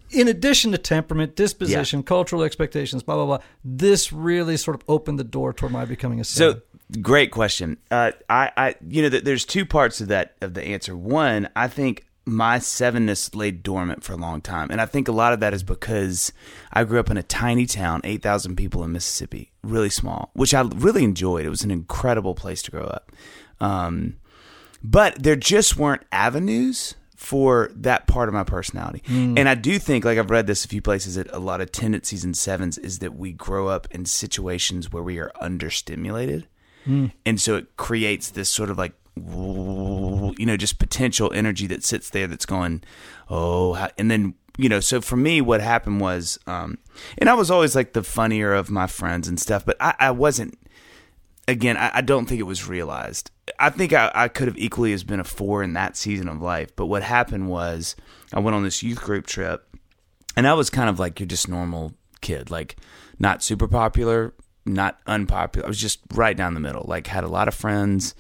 [0.10, 5.20] in addition to temperament, disposition, cultural expectations, blah blah blah, this really sort of opened
[5.20, 6.62] the door toward my becoming a So
[7.02, 7.78] great question.
[7.90, 10.96] Uh, I, I, you know, th- there's two parts of that of the answer.
[10.98, 15.12] One, I think my sevenness laid dormant for a long time, and I think a
[15.14, 16.34] lot of that is because
[16.74, 20.54] I grew up in a tiny town, eight thousand people in Mississippi, really small, which
[20.54, 21.46] I really enjoyed.
[21.46, 23.12] It was an incredible place to grow up.
[23.62, 24.18] Um,
[24.84, 29.04] but there just weren't avenues for that part of my personality.
[29.38, 31.72] And I do think, like I've read this a few places, that a lot of
[31.72, 36.46] tendencies in sevens is that we grow up in situations where we are understimulated.
[37.26, 42.10] And so it creates this sort of like, you know, just potential energy that sits
[42.10, 42.82] there that's going,
[43.30, 46.80] oh, and then, you know, so for me, what happened was, um,
[47.20, 50.12] and I was always like the funnier of my friends and stuff, but I, I
[50.12, 50.58] wasn't,
[51.48, 53.32] again, I, I don't think it was realized.
[53.60, 56.42] I think I, I could have equally as been a four in that season of
[56.42, 56.76] life.
[56.76, 57.96] But what happened was
[58.34, 59.68] I went on this youth group trip,
[60.36, 62.78] and I was kind of like your just normal kid, like
[63.20, 64.34] not super popular,
[64.66, 65.66] not unpopular.
[65.66, 66.86] I was just right down the middle.
[66.88, 68.16] Like had a lot of friends,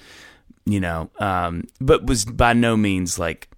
[0.66, 3.50] you know, um, but was by no means like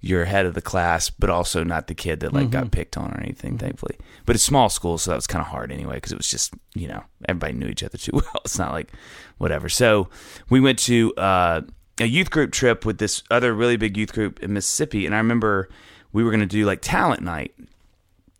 [0.00, 3.12] you're head of the class, but also not the kid that like got picked on
[3.12, 3.58] or anything.
[3.58, 6.28] Thankfully, but it's small school, so that was kind of hard anyway because it was
[6.28, 8.40] just you know everybody knew each other too well.
[8.44, 8.90] It's not like
[9.38, 9.68] whatever.
[9.68, 10.08] So
[10.48, 11.60] we went to uh,
[11.98, 15.18] a youth group trip with this other really big youth group in Mississippi, and I
[15.18, 15.68] remember
[16.12, 17.54] we were going to do like talent night,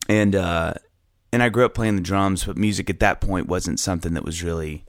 [0.08, 0.74] and uh,
[1.30, 4.24] and I grew up playing the drums, but music at that point wasn't something that
[4.24, 4.84] was really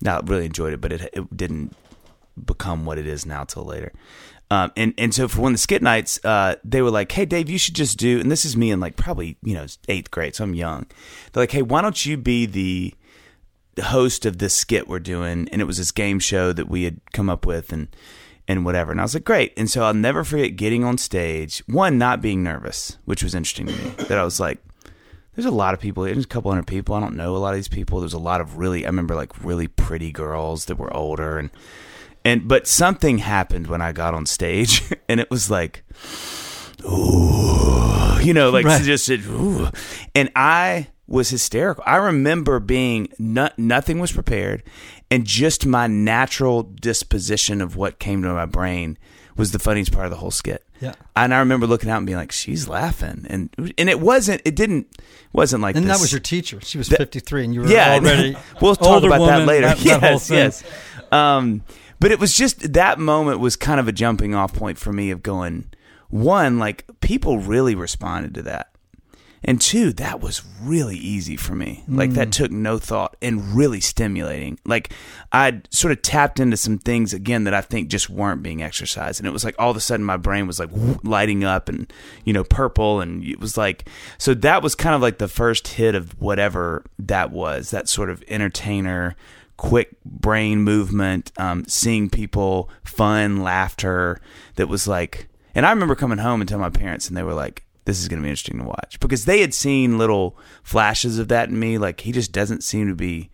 [0.00, 1.76] not really enjoyed it, but it it didn't
[2.44, 3.92] become what it is now till later.
[4.50, 7.24] Um, and and so for one of the skit nights, uh, they were like, "Hey,
[7.24, 10.10] Dave, you should just do." And this is me in like probably you know eighth
[10.10, 10.86] grade, so I'm young.
[11.32, 12.94] They're like, "Hey, why don't you be the
[13.82, 17.00] host of this skit we're doing?" And it was this game show that we had
[17.12, 17.88] come up with, and
[18.46, 18.92] and whatever.
[18.92, 21.62] And I was like, "Great!" And so I'll never forget getting on stage.
[21.66, 23.94] One, not being nervous, which was interesting to me.
[24.06, 24.62] That I was like,
[25.34, 26.04] there's a lot of people.
[26.04, 26.94] There's a couple hundred people.
[26.94, 27.98] I don't know a lot of these people.
[27.98, 28.84] There's a lot of really.
[28.84, 31.50] I remember like really pretty girls that were older and
[32.26, 35.84] and but something happened when I got on stage, and it was like,
[36.84, 38.82] ooh, you know, like Right.
[38.82, 39.68] just ooh,
[40.14, 41.84] and I was hysterical.
[41.86, 44.62] I remember being no, nothing was prepared,
[45.10, 48.98] and just my natural disposition of what came to my brain
[49.36, 50.62] was the funniest part of the whole skit.
[50.80, 50.94] Yeah.
[51.14, 54.42] And I remember looking out and being like, "She's laughing," and and it wasn't.
[54.44, 54.88] It didn't.
[55.32, 55.96] Wasn't like And this.
[55.96, 56.60] that was your teacher.
[56.62, 58.36] She was 53, and you were yeah, already.
[58.62, 59.66] we'll talk about that later.
[59.68, 60.64] That, yes, that yes.
[61.12, 61.62] Um,
[62.00, 65.10] but it was just that moment was kind of a jumping off point for me
[65.10, 65.70] of going,
[66.08, 68.70] one, like people really responded to that.
[69.44, 71.84] And two, that was really easy for me.
[71.86, 72.32] Like that mm.
[72.32, 74.58] took no thought and really stimulating.
[74.64, 74.92] Like
[75.30, 79.20] I'd sort of tapped into some things again that I think just weren't being exercised.
[79.20, 80.70] And it was like all of a sudden my brain was like
[81.04, 81.92] lighting up and,
[82.24, 83.00] you know, purple.
[83.00, 86.84] And it was like, so that was kind of like the first hit of whatever
[86.98, 89.14] that was, that sort of entertainer,
[89.56, 94.20] quick brain movement, um, seeing people, fun, laughter
[94.56, 97.34] that was like, and I remember coming home and telling my parents, and they were
[97.34, 101.18] like, this is going to be interesting to watch because they had seen little flashes
[101.18, 101.78] of that in me.
[101.78, 103.30] Like, he just doesn't seem to be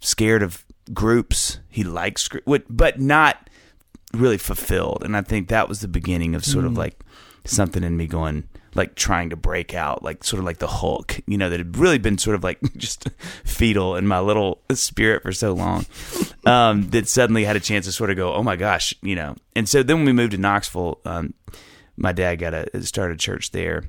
[0.00, 1.58] scared of groups.
[1.68, 2.28] He likes,
[2.68, 3.50] but not
[4.12, 5.02] really fulfilled.
[5.02, 7.00] And I think that was the beginning of sort of like
[7.44, 11.20] something in me going, like trying to break out, like sort of like the Hulk,
[11.26, 13.08] you know, that had really been sort of like just
[13.44, 15.86] fetal in my little spirit for so long.
[16.46, 19.34] Um, that suddenly had a chance to sort of go, oh my gosh, you know.
[19.56, 21.34] And so then when we moved to Knoxville, um,
[21.96, 23.82] my dad got a started a church there.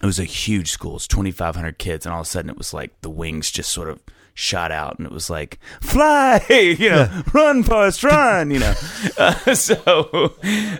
[0.00, 2.48] It was a huge school, it's twenty five hundred kids, and all of a sudden
[2.48, 4.00] it was like the wings just sort of
[4.40, 8.74] shot out, and it was like fly, you know, run, Forrest, run, you know.
[9.18, 10.34] Uh, so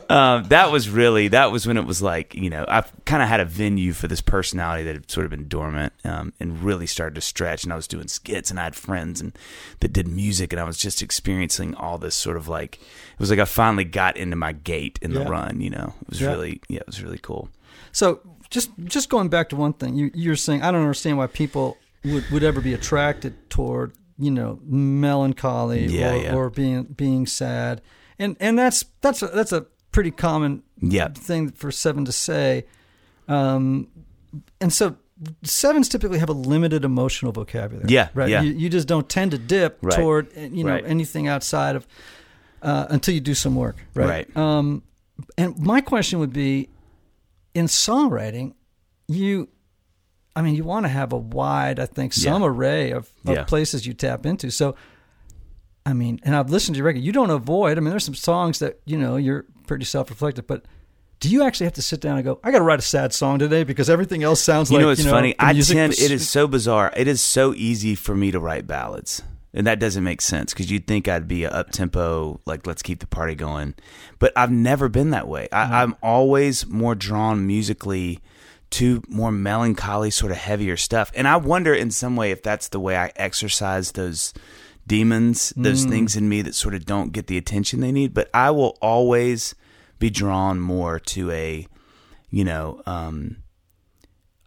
[0.08, 3.28] um, that was really that was when it was like you know I kind of
[3.28, 6.86] had a venue for this personality that had sort of been dormant um, and really
[6.86, 9.36] started to stretch, and I was doing skits, and I had friends and
[9.80, 13.30] that did music, and I was just experiencing all this sort of like it was
[13.30, 15.92] like I finally got into my gate in the run, you know.
[16.02, 16.28] It was Yeah.
[16.30, 17.50] really yeah, it was really cool.
[17.92, 21.26] So just just going back to one thing, you you're saying I don't understand why
[21.26, 26.34] people would, would ever be attracted toward you know melancholy Yeah, or, yeah.
[26.34, 27.80] or being being sad,
[28.18, 31.08] and and that's that's a, that's a pretty common Yeah.
[31.08, 32.66] thing for seven to say,
[33.28, 33.88] um,
[34.60, 34.96] and so.
[35.42, 37.84] Sevens typically have a limited emotional vocabulary.
[37.90, 38.30] Yeah, right.
[38.30, 38.40] yeah.
[38.40, 39.94] You, you just don't tend to dip Right.
[39.94, 40.86] toward uh, you know Right.
[40.86, 41.86] anything outside of
[42.62, 43.76] uh, until you do some work.
[43.92, 44.08] Right.
[44.08, 44.34] Right.
[44.34, 44.82] Um,
[45.36, 46.70] and my question would be,
[47.52, 48.54] in songwriting,
[49.08, 49.50] you,
[50.40, 52.48] I mean, you want to have a wide, I think, some Yeah.
[52.48, 53.44] array of, of Yeah.
[53.44, 54.50] places you tap into.
[54.50, 54.74] So,
[55.84, 57.02] I mean, and I've listened to your record.
[57.02, 57.76] You don't avoid.
[57.76, 60.64] I mean, there's some songs that you know you're pretty self-reflective, but.
[61.22, 62.40] Do you actually have to sit down and go?
[62.42, 64.86] I got to write a sad song today because everything else sounds like You like
[64.86, 65.34] know, it's you know, funny.
[65.38, 65.88] I tend.
[65.90, 66.90] was- It is so bizarre.
[66.96, 69.20] It is so easy for me to write ballads,
[69.52, 72.80] and that doesn't make sense because you'd think I'd be a up tempo, like let's
[72.80, 73.74] keep the party going.
[74.18, 75.46] But I've never been that way.
[75.52, 78.20] I, I'm always more drawn musically
[78.70, 81.10] to more melancholy, sort of heavier stuff.
[81.14, 84.32] And I wonder, in some way, if that's the way I exercise those
[84.86, 88.14] demons, those things in me that sort of don't get the attention they need.
[88.14, 89.54] But I will always
[89.98, 91.66] be drawn more to a,
[92.30, 92.80] you know.
[92.86, 93.36] um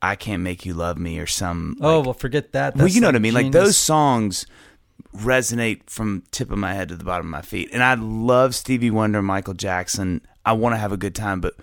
[0.02, 2.76] I can't make you love me or some Oh like- well, forget that.
[2.76, 4.46] well you know what I like mean like those songs
[5.16, 8.54] resonate from tip of my head to the bottom of my feet and I love
[8.56, 11.54] Stevie Wonder Michael Jackson I want to have a good time but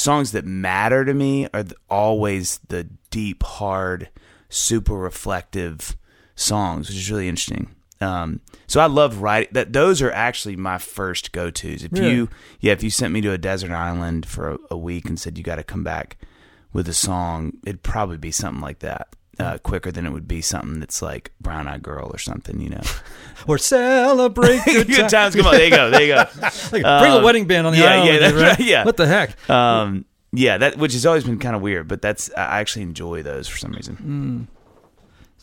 [0.00, 4.08] songs that matter to me are always the deep hard
[4.48, 5.96] super reflective
[6.34, 10.78] songs which is really interesting um, so I love writing that those are actually my
[10.78, 12.10] first go-tos if Really?
[12.14, 12.28] you
[12.60, 15.36] yeah if you sent me to a desert island for a, a week and said
[15.36, 16.16] you got to come back
[16.72, 19.08] with a song, it'd probably be something like that.
[19.40, 22.68] Uh, quicker than it would be something that's like Brown Eyed Girl or something, you
[22.70, 22.82] know.
[23.48, 25.34] or celebrate good, Good times.
[25.34, 26.24] come on, there you go, there you go.
[26.42, 28.08] Like, bring a Um, wedding band on the yeah, island.
[28.08, 28.60] yeah, that's right?
[28.66, 28.84] yeah.
[28.84, 29.48] What the heck?
[29.50, 33.22] Um, yeah, that which has always been kind of weird, but that's I actually enjoy
[33.22, 34.46] those for some reason.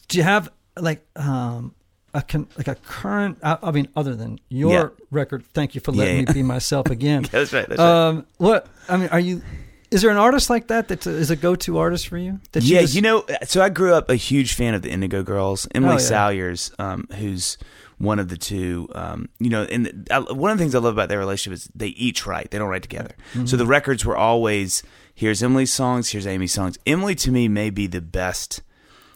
[0.08, 1.74] Do you have like um
[2.14, 3.38] a con- like a current?
[3.44, 5.06] I, I mean, other than your Yeah.
[5.12, 5.44] record.
[5.54, 7.24] Thank you for letting Yeah, me be myself again.
[7.24, 7.68] Yeah, that's right.
[7.68, 8.08] That's right.
[8.08, 9.42] um, what I mean, are you
[9.90, 12.40] Is there an artist like that that is a go-to artist for you?
[12.52, 15.24] That yeah, just- you know, so I grew up a huge fan of the Indigo
[15.24, 15.68] Girls.
[15.74, 16.04] Emily Oh, yeah.
[16.04, 17.58] Saliers, um, who's
[17.98, 18.90] one of the two.
[18.94, 21.70] Um, you know, and I, one of the things I love about their relationship is
[21.74, 23.16] they each write; they don't write together.
[23.34, 23.46] Mm-hmm.
[23.46, 24.84] So the records were always
[25.16, 26.78] here's Emily's songs, here's Amy's songs.
[26.86, 28.62] Emily to me may be the best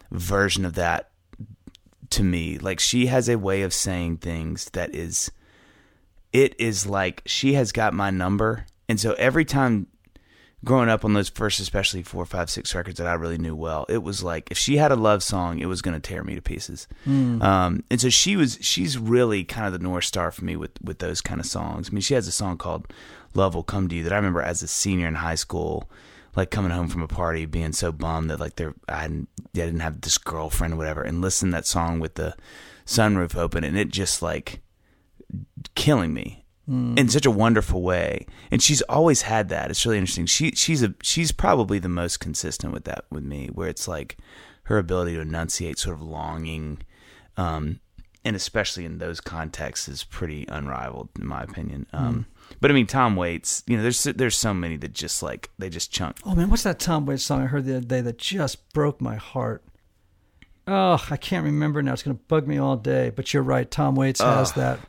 [0.10, 1.10] version of that.
[2.12, 5.32] To me, like she has a way of saying things that is,
[6.34, 9.88] it is like she has got my number, and so every time
[10.64, 13.86] growing up on those first, especially four, five, six records that I really knew well,
[13.90, 16.36] it was like if she had a love song, it was going to tear me
[16.36, 16.88] to pieces.
[17.42, 20.72] Um, and so she was, she's really kind of the north star for me with
[20.84, 21.90] with those kind of songs.
[21.90, 22.94] I mean, she has a song called
[23.34, 25.90] "Love Will Come to You" that I remember as a senior in high school,
[26.36, 29.50] like coming home from a party, being so bummed that like there I hadn't, I
[29.54, 32.36] didn't have this girlfriend or whatever, and listen to that song with the
[32.86, 34.62] sunroof open, and it just like
[35.76, 36.41] killing me
[36.98, 38.26] in such a wonderful way.
[38.50, 39.70] And she's always had that.
[39.70, 40.26] It's really interesting.
[40.26, 44.18] She she's a she's probably the most consistent with that with me, where it's like
[44.64, 46.80] her ability to enunciate sort of longing,
[47.36, 47.80] um,
[48.24, 51.88] and especially in those contexts is pretty unrivaled in my opinion.
[51.94, 52.26] Um,
[52.60, 55.70] But I mean, Tom Waits, you know, there's there's so many that just like they
[55.70, 56.18] just chunk.
[56.26, 59.02] Oh man, what's that Tom Waits song I heard the other day that just broke
[59.02, 59.64] my heart?
[60.68, 61.94] Oh, I can't remember now.
[61.94, 63.10] It's going to bug me all day.
[63.10, 63.70] But you're right.
[63.70, 64.80] Tom Waits has that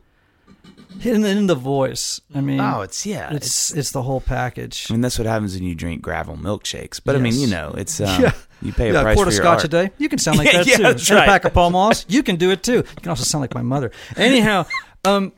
[1.02, 2.20] in, in the voice.
[2.34, 4.86] I mean, Oh, it's yeah, it's it's the whole package.
[4.90, 7.00] I mean, that's what happens when you drink gravel milkshakes.
[7.04, 7.40] But I mean, Yes.
[7.42, 8.32] you know, it's um, Yeah.
[8.60, 9.64] you pay a yeah, price quart for of your scotch art.
[9.64, 9.90] a day.
[9.98, 10.82] You can sound like Yeah, that yeah, too.
[10.82, 11.24] that's and right.
[11.28, 12.04] a pack of Pall Malls.
[12.08, 12.76] You can do it too.
[12.76, 13.90] You can also sound like my mother.
[14.16, 14.66] Anyhow,
[15.04, 15.32] um,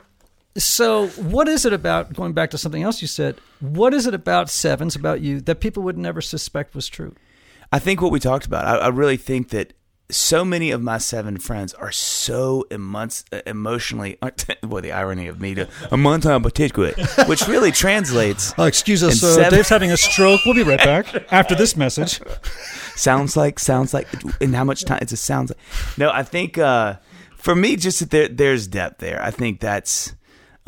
[0.57, 3.40] so what is it about going back to something else you said?
[3.61, 7.14] What is it about sevens about you that people would never suspect was true?
[7.72, 8.64] I think what we talked about.
[8.64, 9.72] I, I really think that
[10.11, 14.18] so many of my seven friends are so immense, uh, emotionally.
[14.62, 16.92] Boy, the irony of me to a month on particular,
[17.26, 18.52] which really translates.
[18.59, 20.40] Uh, excuse us, uh, seven- Dave's having a stroke.
[20.44, 22.20] We'll be right back after this message.
[22.96, 24.07] sounds like sounds like
[24.40, 26.94] and how much time it's a sounds like no i think uh
[27.36, 30.14] for me just that there there's depth there i think that's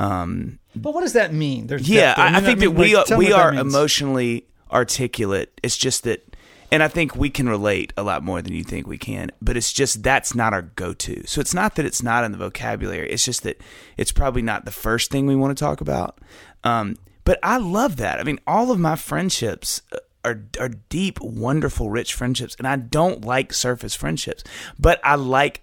[0.01, 1.69] um But what does that mean?
[1.69, 2.27] There's yeah depth there.
[2.27, 6.03] I, I mean, think mean, that we like, are we are emotionally articulate it's just
[6.03, 6.36] that
[6.71, 9.57] and I think we can relate a lot more than you think we can, but
[9.57, 11.27] it's just that's not our go-to.
[11.27, 13.11] So it's not that it's not in the vocabulary.
[13.11, 13.61] It's just that
[13.97, 16.19] it's probably not the first thing we want to talk about.
[16.65, 18.19] Um, but I love that.
[18.19, 22.77] I mean, all of my friendships uh, are are deep, wonderful, rich friendships, and I
[22.77, 24.43] don't like surface friendships.
[24.79, 25.63] But I like.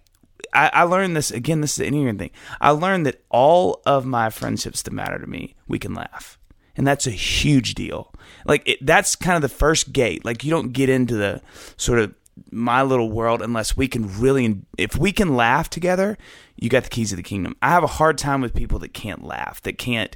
[0.55, 1.61] I, learned this again.
[1.61, 2.29] This is the Enneagram thing.
[2.61, 6.37] I learned that all of my friendships that matter to me, we can laugh
[6.75, 8.13] and that's a huge deal.
[8.45, 10.25] Like it, that's kind of the first gate.
[10.25, 11.41] Like you don't get into the
[11.77, 12.13] sort of
[12.51, 14.61] my little world unless we can really.
[14.77, 16.17] If we can laugh together,
[16.55, 17.55] you got the keys of the kingdom.
[17.61, 20.15] I have a hard time with people that can't laugh, that can't.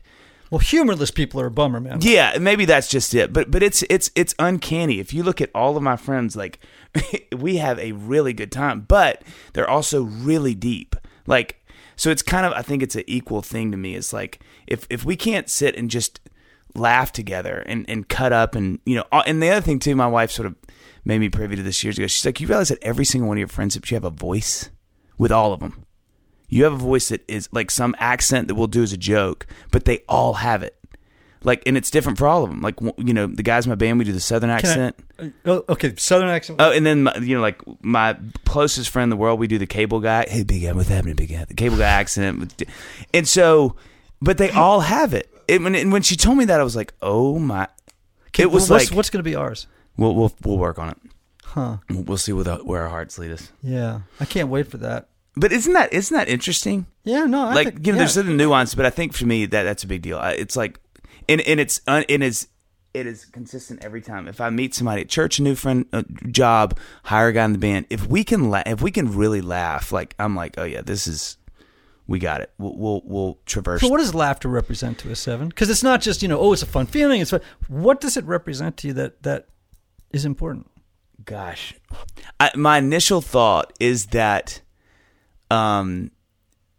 [0.49, 1.99] Well, humorless people are a bummer, man.
[2.01, 3.34] Yeah, maybe that's just it.
[3.34, 4.99] But but it's it's it's uncanny.
[4.99, 6.60] If you look at all of my friends, like
[7.38, 10.95] we have a really good time, but they're also really deep.
[11.26, 11.64] Like
[11.97, 13.95] so, it's kind of I think it's an equal thing to me.
[13.95, 16.22] It's like if if we can't sit and just
[16.78, 19.96] laugh together and and cut up and you know uh, and the other thing too,
[19.96, 20.56] my wife sort of
[21.06, 22.08] made me privy to this years ago.
[22.08, 24.70] She's like, you realize that every single one of your friendships, you have a voice
[25.18, 25.86] with all of them.
[26.50, 29.48] You have a voice that is like some accent that we'll do as a joke,
[29.72, 30.74] but they all have it.
[31.44, 32.62] Like, and it's different for all of them.
[32.62, 34.96] Like, you know, the guys in my band, we do the southern Can I- accent.
[35.46, 36.60] oh, okay, Southern accent.
[36.62, 39.58] Oh, and then my, you know, like my closest friend in the world, we do
[39.58, 40.26] the cable guy.
[40.28, 41.46] Hey, big guy, what's happening, big guy?
[41.46, 42.66] The cable guy accent,
[43.14, 43.76] and so,
[44.22, 45.32] but they all have it.
[45.48, 47.68] It when, and when she told me that, I was like, oh my!
[48.38, 49.68] it was what's, like what's going to be ours?
[49.98, 50.98] we'll we'll we'll work on it.
[51.43, 51.78] Huh?
[51.89, 53.52] We'll, see where, the, where our hearts lead us.
[53.64, 55.10] Yeah, I can't wait for that.
[55.36, 56.88] But isn't that isn't that interesting?
[57.04, 58.04] Yeah, no, I like think, you know, yeah.
[58.04, 60.18] there's certain nuance, but I think for me that that's a big deal.
[60.18, 60.80] I- It's like,
[61.30, 62.48] and and it's un, it is
[62.93, 64.28] it is consistent every time.
[64.28, 67.54] If I meet somebody at church, a new friend, a job, hire a guy in
[67.54, 70.64] the band, if we can la- if we can really laugh, like I'm like, oh
[70.64, 71.37] yeah, this is
[72.08, 72.51] we got it.
[72.58, 73.82] We'll we'll, we'll traverse.
[73.82, 75.49] So, what does laughter represent to a seven?
[75.49, 77.22] Because it's not just you know, oh, it's a fun feeling.
[77.22, 77.41] It's fun.
[77.68, 79.47] what does it represent to you that that
[80.12, 80.70] is important?
[81.26, 81.74] Gosh,
[82.39, 84.62] I, my initial thought is that
[85.51, 86.12] um,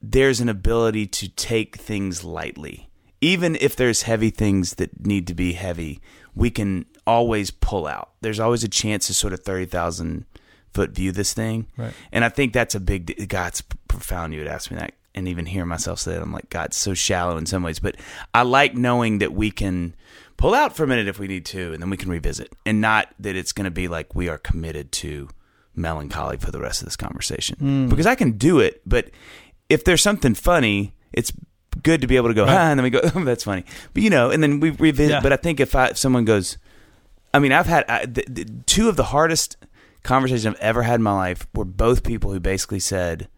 [0.00, 2.88] there's an ability to take things lightly,
[3.20, 6.00] even if there's heavy things that need to be heavy.
[6.34, 8.10] We can always pull out.
[8.20, 10.24] There's always a chance to sort of thirty thousand
[10.72, 11.92] foot view this thing, Right.
[12.12, 13.06] and I think that's a big.
[13.06, 14.34] d- God, it's profound.
[14.34, 16.76] You would ask me that, and even hear myself say that, I'm like, God, it's
[16.76, 17.78] so shallow in some ways.
[17.78, 17.96] But
[18.34, 19.94] I like knowing that we can
[20.36, 22.80] pull out for a minute if we need to, and then we can revisit, and
[22.80, 25.28] not that it's going to be like we are committed to
[25.74, 27.88] melancholy for the rest of this conversation.
[27.88, 29.10] Because I can do it, but
[29.68, 31.32] if there's something funny, it's
[31.82, 33.64] good to be able to go, ah, and then we go, oh, that's funny.
[33.94, 35.12] But you know, and then we revisit.
[35.12, 35.20] Yeah.
[35.20, 36.58] But I think if I if someone goes,
[37.32, 39.56] I mean, I've had I, the, the, two of the hardest
[40.02, 43.28] conversations I've ever had in my life were both people who basically said,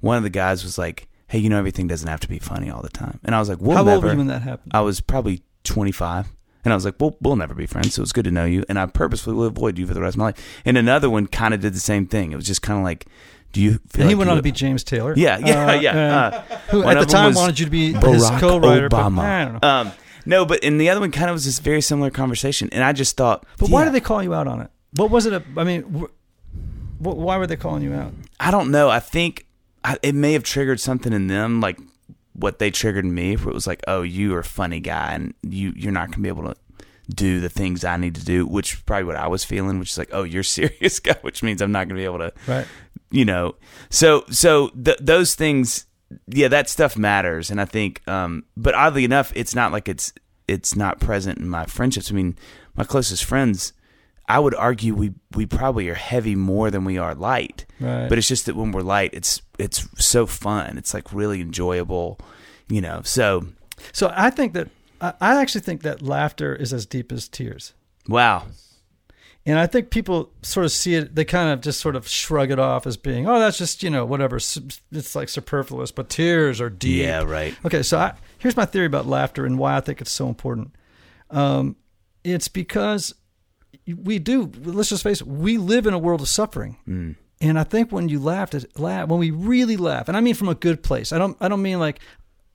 [0.00, 2.70] one of the guys was like, "Hey, you know, everything doesn't have to be funny
[2.70, 4.42] all the time," and I was like, "We'll How never." old were you when that
[4.42, 4.72] happened?
[4.74, 6.32] I was probably 25.
[6.64, 7.94] And I was like, well, we'll never be friends.
[7.94, 8.64] So it's good to know you.
[8.68, 10.60] And I purposefully will avoid you for the rest of my life.
[10.64, 12.32] And another one kind of did the same thing.
[12.32, 13.06] It was just kind of like,
[13.52, 15.14] do you feel and like he went you on to be James Taylor.
[15.16, 15.96] Yeah, yeah, Uh, yeah.
[16.18, 18.88] Uh, who at the time wanted you to be his Barack co-writer.
[18.88, 19.16] Obama.
[19.16, 19.68] But, I don't know.
[19.68, 19.92] Um,
[20.26, 22.68] no, but and the other one kind of was this very similar conversation.
[22.72, 24.68] And I just thought, But why did they call you out on it?
[24.96, 25.34] What was it?
[25.34, 26.10] A, I mean, wh-
[26.98, 28.12] wh- why were they calling you out?
[28.40, 28.88] I don't know.
[28.90, 29.45] I think
[30.02, 31.78] it may have triggered something in them, like
[32.32, 35.12] what they triggered in me, where it was like, "Oh, you are a funny guy,
[35.14, 36.54] and you you're not gonna be able to
[37.14, 39.92] do the things I need to do," which is probably what I was feeling, which
[39.92, 42.32] is like, "Oh, you're a serious guy," which means I'm not gonna be able to,
[42.46, 42.66] Right.
[43.10, 43.54] you know.
[43.90, 45.86] So so th- those things,
[46.28, 50.12] yeah, that stuff matters, and I think, um, but oddly enough, it's not like it's
[50.48, 52.10] it's not present in my friendships.
[52.10, 52.36] I mean,
[52.76, 53.72] my closest friends.
[54.28, 57.66] I would argue we we probably are heavy more than we are light.
[57.80, 58.08] Right.
[58.08, 60.78] But it's just that when we're light, it's it's so fun.
[60.78, 62.18] It's like really enjoyable,
[62.68, 63.02] you know.
[63.04, 63.46] So
[63.92, 64.68] So I think that
[65.00, 67.74] I, actually think that laughter is as deep as tears.
[68.08, 68.46] wow,
[69.44, 72.50] And I think people sort of see it, they kind of just sort of shrug
[72.50, 74.36] it off as being, oh, that's just, you know, whatever.
[74.36, 77.02] It's like superfluous, but tears are deep.
[77.04, 77.54] yeah, right.
[77.64, 80.74] Okay, so I, here's my theory about laughter and why I think it's so important.
[81.30, 81.76] Um,
[82.24, 83.14] it's because
[83.86, 86.76] we do, let's just face it, we live in a world of suffering.
[86.88, 87.16] Mm.
[87.40, 90.48] And I think when you laugh, laugh, when we really laugh, and I mean from
[90.48, 92.00] a good place, I don't, I don't mean like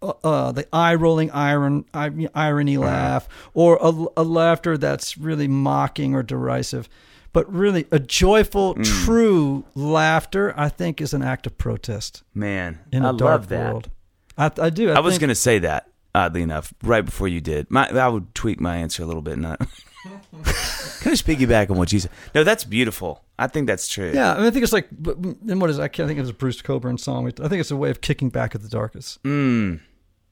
[0.02, 6.16] uh, uh, the eye rolling iron, irony laugh or a, a laughter that's really mocking
[6.16, 6.90] or derisive,
[7.34, 8.84] but really a joyful, Mm.
[9.06, 10.54] true laughter.
[10.58, 13.72] I think is an act of protest Man, in a I dark love that.
[13.72, 13.90] world.
[14.38, 14.90] I, I do.
[14.90, 17.70] I, I, was going to say that oddly enough right before you did.
[17.70, 19.38] My I would tweak my answer a little bit.
[19.38, 19.62] Not
[20.04, 22.12] kind of piggyback on what you said.
[22.34, 23.24] No, that's beautiful.
[23.38, 24.12] I think that's true.
[24.14, 25.82] Yeah, I, mean, I think it's like, and what is it?
[25.82, 27.28] I can't think it was a Bruce Cockburn song.
[27.28, 29.80] I think it's a way of kicking back at the darkest, Mm.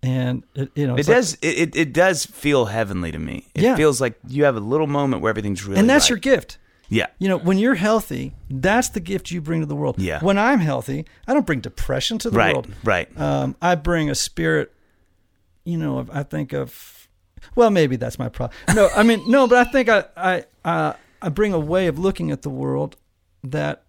[0.04, 1.38] and it, you know, It it's like- does.
[1.42, 3.48] It, it does feel heavenly to me.
[3.56, 3.76] It Yeah.
[3.76, 5.80] feels like you have a little moment where everything's really.
[5.80, 6.10] and that's right.
[6.12, 6.58] your gift.
[6.92, 7.06] Yeah.
[7.20, 10.00] You know, when you're healthy, that's the gift you bring to the world.
[10.00, 10.20] Yeah.
[10.22, 12.56] When I'm healthy, I don't bring depression to the Right.
[12.56, 12.68] world.
[12.84, 13.08] Right.
[13.20, 14.74] Um, I bring a spirit.
[15.66, 17.08] You know, I think of.
[17.56, 18.58] Well, maybe that's my problem.
[18.76, 22.00] No, I mean, no, but I think I I uh, I bring a way of
[22.00, 22.96] looking at the world
[23.44, 23.84] that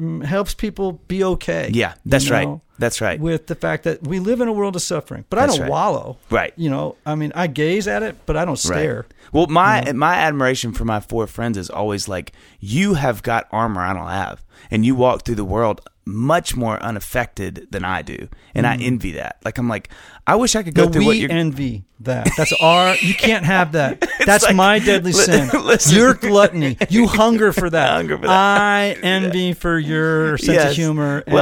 [0.00, 1.70] mm, helps people be okay.
[1.72, 1.94] Yeah.
[2.04, 2.60] That's you right.
[2.78, 3.18] Know, That's right.
[3.20, 5.70] With the fact that we live in a world of suffering, but I don't right.
[5.70, 6.18] wallow.
[6.30, 6.52] Right.
[6.56, 9.06] You know, I mean, I gaze at it, but I don't stare.
[9.32, 13.80] Well, my my admiration for my four friends is always like you have got armor
[13.82, 18.28] I don't have, and you walk through the world much more unaffected than I do,
[18.54, 18.86] and I mm.
[18.86, 19.36] envy that.
[19.44, 19.90] Like I'm like,
[20.26, 21.30] I wish I could go No, through we what you're.
[21.30, 22.30] envy that.
[22.38, 22.96] That's our.
[22.96, 24.02] You can't have that.
[24.24, 25.50] That's like- my deadly sin.
[25.64, 25.96] listen.
[25.96, 26.78] Your gluttony.
[26.88, 27.90] You hunger for that.
[27.92, 28.30] hunger for that.
[28.30, 30.70] I envy for your sense Yes.
[30.70, 31.22] of humor.
[31.26, 31.34] And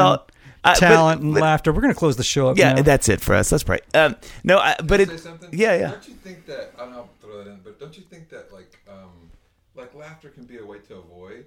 [0.67, 1.73] Well, I- but- talent and but- laughter.
[1.73, 2.59] We're going to close the show up.
[2.59, 2.83] yeah, now.
[2.83, 3.51] that's it for us.
[3.53, 3.81] Let's pray.
[3.95, 5.09] Um, no, I, but it.
[5.09, 5.51] say something?
[5.53, 5.91] Yeah, yeah.
[5.93, 8.29] Don't you think that I don't know, I'll throw that in, but don't you think
[8.31, 9.31] that like um
[9.75, 11.45] like laughter can be a way to avoid?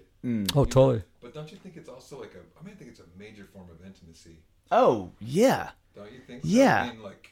[0.55, 1.03] Oh, totally.
[1.21, 3.45] But don't you think it's also like a I mean I think it's a major
[3.53, 4.37] form of intimacy.
[4.71, 5.69] Oh yeah.
[5.95, 6.49] Don't you think so?
[6.49, 6.83] Yeah.
[6.83, 7.28] I mean like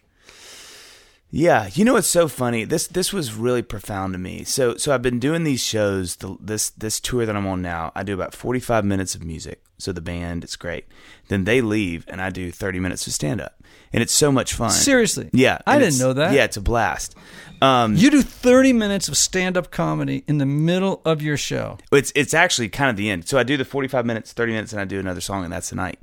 [1.30, 2.64] Yeah, you know what's so funny?
[2.64, 4.44] This this was really profound to me.
[4.46, 6.16] So so I've been doing these shows.
[6.18, 9.62] The, this this tour that I'm on now, I do about 45 minutes of music.
[9.78, 10.86] So the band, it's great.
[11.28, 13.62] Then they leave, and I do 30 minutes of stand up,
[13.94, 14.72] and it's so much fun.
[14.72, 15.30] Seriously?
[15.34, 16.34] Yeah, I didn't know that.
[16.34, 17.16] Yeah, it's a blast.
[17.62, 21.78] Um, You do 30 minutes of stand up comedy in the middle of your show.
[21.92, 23.28] It's it's actually kind of the end.
[23.28, 25.70] So I do the 45 minutes, 30 minutes, and I do another song, and that's
[25.72, 26.00] the night.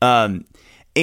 [0.00, 0.44] Um,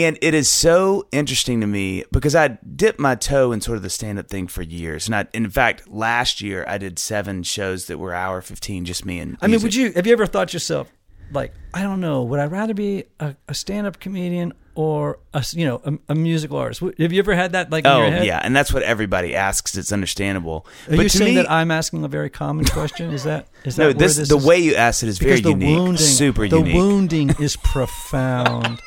[0.04, 3.84] and it is so interesting to me because I dipped my toe in sort of
[3.84, 5.08] the stand up thing for years.
[5.08, 9.06] And I, in fact, last year I did seven shows that were hour 15, just
[9.06, 9.38] me and.
[9.42, 10.92] I mean, would you have you ever thought to yourself,
[11.32, 15.44] like, I don't know, would I rather be a, a stand up comedian or a,
[15.54, 16.82] you know a, a musical artist?
[17.00, 18.26] Have you ever had that like in Oh your head?
[18.26, 19.76] yeah, and that's what everybody asks.
[19.76, 20.66] It's understandable.
[20.88, 23.12] Are but you to saying me, that I'm asking a very common question?
[23.12, 24.46] Is that is that no, where this, this the is?
[24.46, 26.74] way you asked it is very unique, wounding, super the unique.
[26.74, 28.82] The wounding is profound.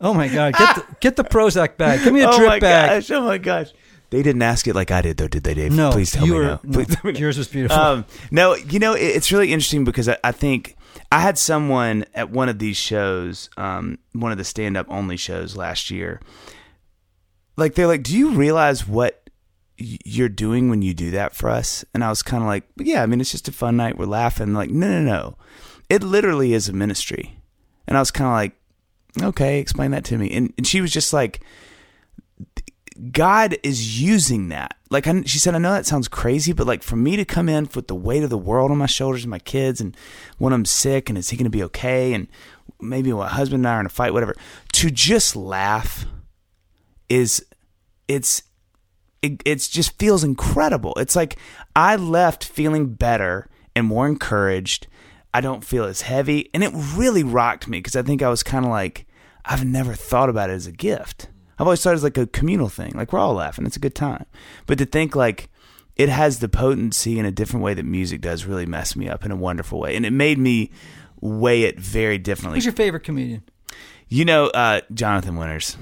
[0.00, 0.54] Oh my God!
[0.54, 2.04] Get the, get the Prozac back.
[2.04, 2.90] Give me a oh drip my bag.
[3.02, 3.10] gosh!
[3.10, 3.72] Oh my gosh!
[4.10, 5.72] They didn't ask it like I did, though, did they, Dave?
[5.72, 6.60] No, please tell me were, no.
[6.62, 7.18] no, Please tell me no.
[7.18, 7.76] Yours was beautiful.
[7.78, 10.76] Um, no, you know, it, it's really interesting because I, I think
[11.10, 15.16] I had someone at one of these shows, um, one of the stand up only
[15.16, 16.20] shows last year.
[17.56, 19.28] Like, they're like, do you realize what
[19.76, 21.84] you're doing when you do that for us?
[21.92, 23.98] And I was kind of like, yeah, I mean, it's just a fun night.
[23.98, 24.54] We're laughing.
[24.54, 25.36] Like, no, no, no.
[25.88, 27.40] It literally is a ministry.
[27.88, 28.52] And I was kind of like,
[29.22, 30.30] okay, explain that to me.
[30.32, 31.40] And, and she was just like,
[33.12, 36.82] God is using that like I, she said, I know that sounds crazy, but like
[36.82, 39.30] for me to come in with the weight of the world on my shoulders and
[39.30, 39.96] my kids, and
[40.38, 42.12] when I'm sick, and is he going to be okay?
[42.12, 42.28] And
[42.80, 44.34] maybe my husband and I are in a fight, whatever.
[44.74, 46.06] To just laugh
[47.08, 47.44] is
[48.08, 48.42] it's
[49.22, 50.94] it it's just feels incredible.
[50.96, 51.36] It's like
[51.74, 54.86] I left feeling better and more encouraged.
[55.34, 58.42] I don't feel as heavy, and it really rocked me because I think I was
[58.42, 59.06] kind of like
[59.44, 61.28] I've never thought about it as a gift.
[61.58, 62.92] I've always thought it as like a communal thing.
[62.94, 64.26] Like we're all laughing, it's a good time.
[64.66, 65.48] But to think like
[65.96, 69.24] it has the potency in a different way that music does really messed me up
[69.24, 70.70] in a wonderful way, and it made me
[71.20, 72.58] weigh it very differently.
[72.58, 73.42] Who's your favorite comedian?
[74.08, 75.76] You know, uh, Jonathan Winters.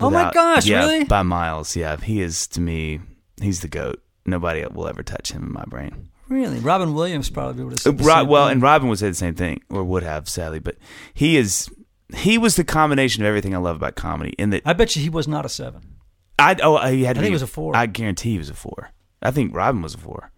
[0.00, 1.04] Oh my gosh, yeah, really?
[1.04, 1.96] By miles, yeah.
[1.96, 3.00] He is to me,
[3.40, 4.02] he's the goat.
[4.26, 6.07] Nobody will ever touch him in my brain.
[6.28, 8.52] Really, Robin Williams probably would have said Ro- well, thing.
[8.52, 10.58] and Robin would say the same thing, or would have, sadly.
[10.58, 10.76] But
[11.14, 11.70] he is,
[12.14, 14.34] he was the combination of everything I love about comedy.
[14.38, 15.96] In that, I bet you he was not a seven.
[16.38, 17.16] I oh, he had.
[17.16, 17.74] I think he was a four.
[17.74, 18.90] I guarantee he was a four.
[19.22, 20.30] I think Robin was a four.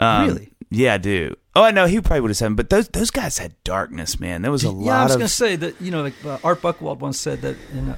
[0.00, 0.50] Um, Really?
[0.70, 1.36] Yeah, I do.
[1.54, 2.56] Oh, I know he probably would have seven.
[2.56, 4.42] But those those guys had darkness, man.
[4.42, 5.18] There was a yeah, lot I was of.
[5.18, 7.94] going to say that you know, like uh, Art Buchwald once said that, and uh,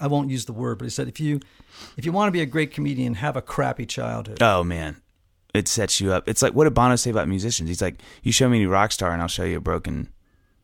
[0.00, 1.40] I won't use the word, but he said if you
[1.96, 4.38] if you want to be a great comedian, have a crappy childhood.
[4.42, 5.02] Oh man,
[5.54, 6.28] it sets you up.
[6.28, 7.68] It's like what did Bono say about musicians?
[7.68, 10.08] He's like, you show me any rock star, and I'll show you a broken,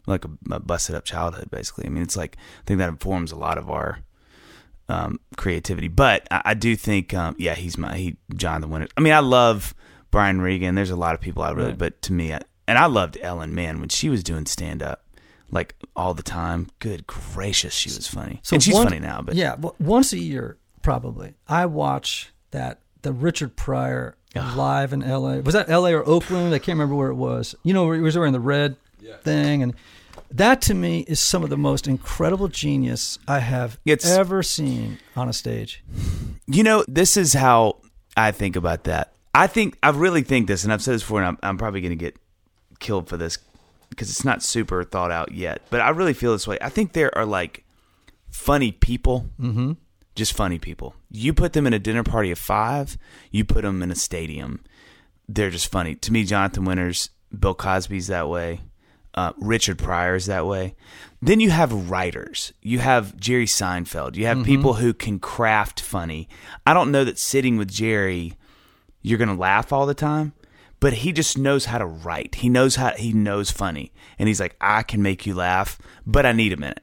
[0.07, 1.51] like a, a busted up childhood.
[1.51, 4.01] Basically, I mean, it's like I think that informs a lot of our
[4.88, 5.88] um, creativity.
[5.88, 8.88] But I, I do think, um, yeah, he's my he John the Winter.
[8.97, 9.74] I mean, I love
[10.11, 10.74] Brian Regan.
[10.74, 11.78] There's a lot of people I really, Right.
[11.78, 13.55] but to me, I, and I loved Ellen.
[13.55, 15.05] Man, when she was doing stand up.
[15.53, 19.20] Like all the time, good gracious, she was funny, and she's one- funny now.
[19.20, 25.40] But yeah, once a year probably I watch that the Richard Pryor live in L.A.
[25.40, 25.92] Was that L.A.
[25.94, 26.54] or Oakland?
[26.54, 27.54] I can't remember where it was.
[27.62, 28.76] You know, he was wearing the red
[29.22, 29.74] thing, and
[30.30, 34.98] that to me is some of the most incredible genius I have It's- ever seen
[35.16, 35.82] on a stage.
[36.46, 37.76] You know, this is how
[38.16, 39.12] I think about that.
[39.34, 41.80] I think I really think this, and I've said this before, and I'm, I'm probably
[41.80, 42.16] going to get
[42.80, 43.38] killed for this
[43.88, 45.62] because it's not super thought out yet.
[45.70, 46.58] But I really feel this way.
[46.60, 47.64] I think there are like
[48.30, 49.72] funny people, mm-hmm.
[50.20, 50.94] Just funny people.
[51.10, 52.98] You put them in a dinner party of five,
[53.30, 54.62] you put them in a stadium.
[55.26, 56.24] They're just funny to me.
[56.24, 58.60] Jonathan Winters, Bill Cosby's that way.
[59.14, 60.76] Uh, Richard Pryor's that way.
[61.22, 62.52] Then you have writers.
[62.60, 64.14] You have Jerry Seinfeld.
[64.14, 66.28] You have people who can craft funny.
[66.66, 68.34] I don't know that sitting with Jerry,
[69.02, 70.32] you're going to laugh all the time,
[70.80, 72.36] but he just knows how to write.
[72.36, 76.26] He knows how he knows funny, and he's like, I can make you laugh, but
[76.26, 76.82] I need a minute.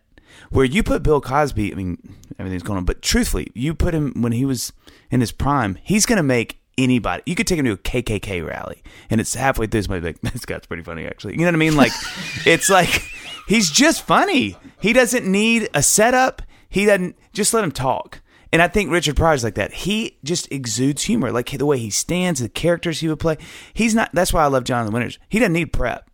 [0.49, 1.97] Where you put Bill Cosby, I mean,
[2.39, 4.73] everything's going on, but truthfully, you put him when he was
[5.11, 7.23] in his prime, he's going to make anybody.
[7.25, 9.83] You could take him to a KKK rally, and it's halfway through.
[9.83, 11.75] Somebody like, "This guy's pretty funny, actually." You know what I mean?
[11.75, 11.91] Like,
[12.45, 13.03] it's like
[13.47, 14.57] he's just funny.
[14.79, 16.41] He doesn't need a setup.
[16.69, 18.21] He doesn't just let him talk.
[18.53, 19.73] And I think Richard Pryor's like that.
[19.73, 23.37] He just exudes humor, like the way he stands, the characters he would play.
[23.73, 24.09] He's not.
[24.13, 25.19] That's why I love Jonathan Winters.
[25.27, 26.06] He doesn't need prep.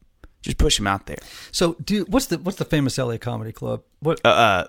[0.43, 1.17] Just push him out there.
[1.51, 3.17] So, do what's the what's the famous L.A.
[3.17, 3.81] comedy club?
[4.01, 4.67] What Uh, uh,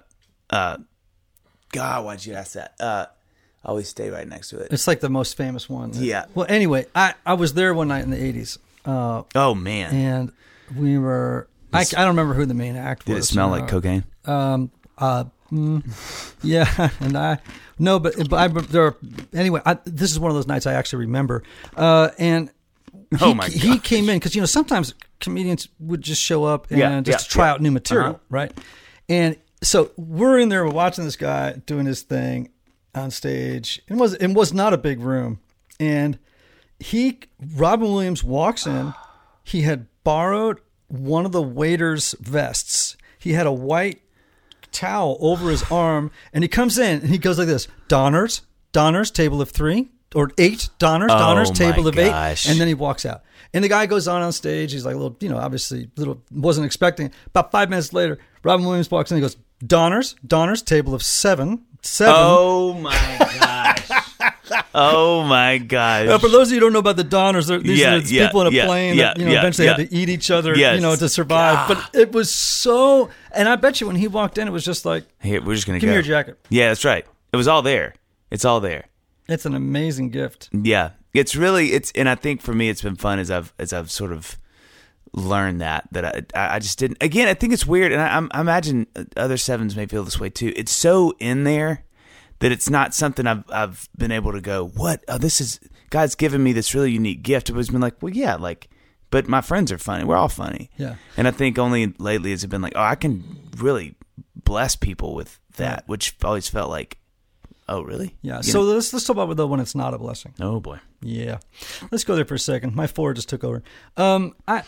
[0.51, 0.77] uh
[1.73, 2.75] God, why'd you ask that?
[2.79, 3.07] Uh,
[3.65, 4.73] I always stay right next to it.
[4.73, 5.91] It's like the most famous one.
[5.95, 6.27] Yeah.
[6.35, 10.33] Well, anyway, I, I was there one night in the '80s, uh, Oh man, and
[10.77, 11.49] we were.
[11.73, 14.05] I, I don't remember who the main act did it smell uh, like cocaine?
[14.27, 14.71] Um.
[14.97, 15.25] Uh.
[15.51, 17.39] mm, yeah, and I
[17.79, 18.87] no, but, but I there.
[18.87, 18.97] Are,
[19.33, 21.43] anyway, I, this is one of those nights I actually remember.
[21.77, 22.51] Uh, and
[23.17, 26.71] he, Oh, my he came in because you know sometimes comedians would just show up
[26.71, 27.53] and Yeah, just yeah, try yeah.
[27.53, 28.19] out new material, Uh-huh.
[28.31, 28.53] right?
[29.09, 32.51] And so we're in there, watching this guy doing his thing
[32.95, 33.81] on stage.
[33.89, 35.41] It was it was not a big room,
[35.81, 36.19] and
[36.79, 37.21] he
[37.57, 38.95] Robin Williams walks in.
[39.43, 42.97] He had borrowed one of the waiter's vests.
[43.19, 44.01] He had a white
[44.73, 48.43] towel over his arm, and he comes in and he goes like this: Donners,
[48.73, 52.69] Donners, table of three or eight Donners, Donners, Oh, table my of eight, and then
[52.69, 53.23] he walks out.
[53.53, 54.73] And the guy goes on on stage.
[54.73, 57.13] He's like a little, you know, obviously little wasn't expecting.
[57.27, 59.17] About five minutes later, Robin Williams walks in.
[59.17, 62.15] He goes, Donners, Donners, table of seven, seven.
[62.17, 62.91] Oh my
[63.39, 63.91] gosh!
[64.75, 66.09] oh my gosh!
[66.09, 68.13] Uh, for those of you who don't know about the Donners, these Yeah, are the
[68.15, 70.57] yeah, people in a yeah, plane that you know eventually had to eat each other,
[70.57, 70.75] Yes.
[70.77, 71.69] you know, to survive.
[71.69, 74.85] But it was so, and I bet you when he walked in, it was just
[74.85, 75.93] like, Here, we're just gonna give go.
[75.93, 76.39] me your jacket.
[76.51, 77.07] Yeah, that's right.
[77.33, 77.95] It was all there.
[78.31, 78.87] It's all there.
[79.29, 80.49] It's an amazing gift.
[80.53, 83.73] Yeah, it's really it's, and I think for me, it's been fun as I've as
[83.73, 84.37] I've sort of
[85.13, 86.99] learned that that I I I just didn't.
[87.03, 90.31] Again, I think it's weird, and I, I'm- imagine other sevens may feel this way
[90.31, 90.53] too.
[90.57, 91.85] It's so in there
[92.41, 94.67] that it's not something I've I've been able to go.
[94.69, 95.05] What?
[95.09, 95.61] Oh, this is
[95.91, 97.49] God's given me this really unique gift.
[97.49, 98.69] It was been like, well, yeah, like.
[99.11, 100.03] But my friends are funny.
[100.03, 100.71] We're all funny.
[100.77, 100.97] Yeah.
[101.17, 103.23] And I think only lately has it been like, oh, I can
[103.59, 103.95] really
[104.35, 106.99] bless people with that, which always felt like
[107.69, 108.15] Oh, really?
[108.23, 108.39] Yeah.
[108.39, 110.35] You so know- let's let's talk about the one it's not a blessing.
[110.41, 110.79] oh boy.
[111.01, 111.39] Yeah.
[111.91, 112.75] Let's go there for a second.
[112.75, 113.63] My four just took over.
[113.97, 114.63] Um, I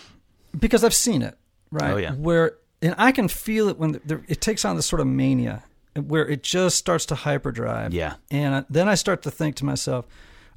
[0.59, 1.36] because I've seen it,
[1.70, 1.92] right?
[1.92, 2.12] Oh, yeah.
[2.14, 6.26] Where and I can feel it when it takes on this sort of mania, where
[6.28, 7.92] it just starts to hyperdrive.
[7.94, 8.14] Yeah.
[8.30, 10.07] And then I start to think to myself,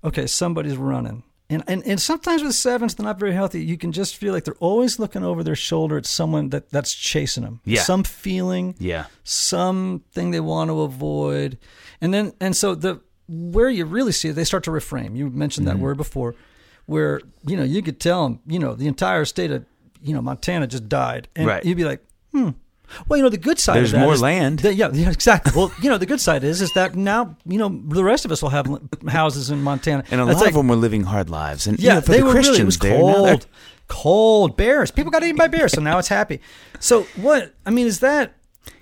[0.03, 1.23] okay, somebody's running.
[1.51, 3.63] And, and and sometimes with sevens, they're not very healthy.
[3.65, 6.93] You can just feel like they're always looking over their shoulder at someone that, that's
[6.93, 7.59] chasing them.
[7.65, 7.81] Yeah.
[7.81, 9.05] Some feeling Yeah.
[9.23, 11.57] something they want to avoid
[12.01, 15.29] and then and so the where you really see it they start to reframe you
[15.29, 15.77] mentioned Mm-hmm.
[15.77, 16.35] that word before
[16.85, 19.65] where you know you could tell them you know the entire state of
[20.01, 21.63] you know montana just died and Right.
[21.65, 22.49] you'd be like hmm
[23.07, 24.59] well you know the good side There's of that more is land.
[24.59, 27.57] that- yeah, yeah exactly well you know the good side is is that now you
[27.57, 28.67] know the rest of us will have
[29.07, 31.67] houses in montana And a That's lot like- of them were living hard lives.
[31.67, 32.95] And yeah, you know, for they the were Christians really.
[32.95, 33.47] It was cold,
[33.87, 34.91] cold bears.
[34.91, 36.39] People got eaten by bears, so now it's happy.
[36.79, 37.53] So what?
[37.65, 38.33] I mean, is that?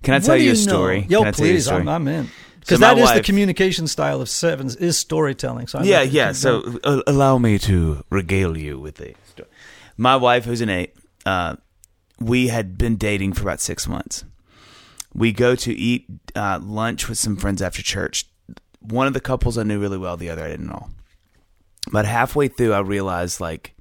[0.03, 0.59] Can I tell you a know?
[0.59, 1.05] story?
[1.09, 1.81] Yo, Can I tell you a please, story?
[1.81, 2.29] I'm, I'm in.
[2.59, 5.67] Because So that is the communication style of sevens is storytelling.
[5.67, 6.33] So I'd yeah, yeah.
[6.33, 9.49] So uh, allow me to regale you with a story.
[9.95, 10.93] My wife, who's an eight,
[11.25, 11.55] uh,
[12.19, 14.25] we had been dating for about six months.
[15.13, 16.05] We go to eat
[16.35, 18.25] uh, lunch with some friends after church.
[18.79, 20.89] One of the couples I knew really well, the other I didn't know.
[21.91, 23.75] But halfway through, I realized like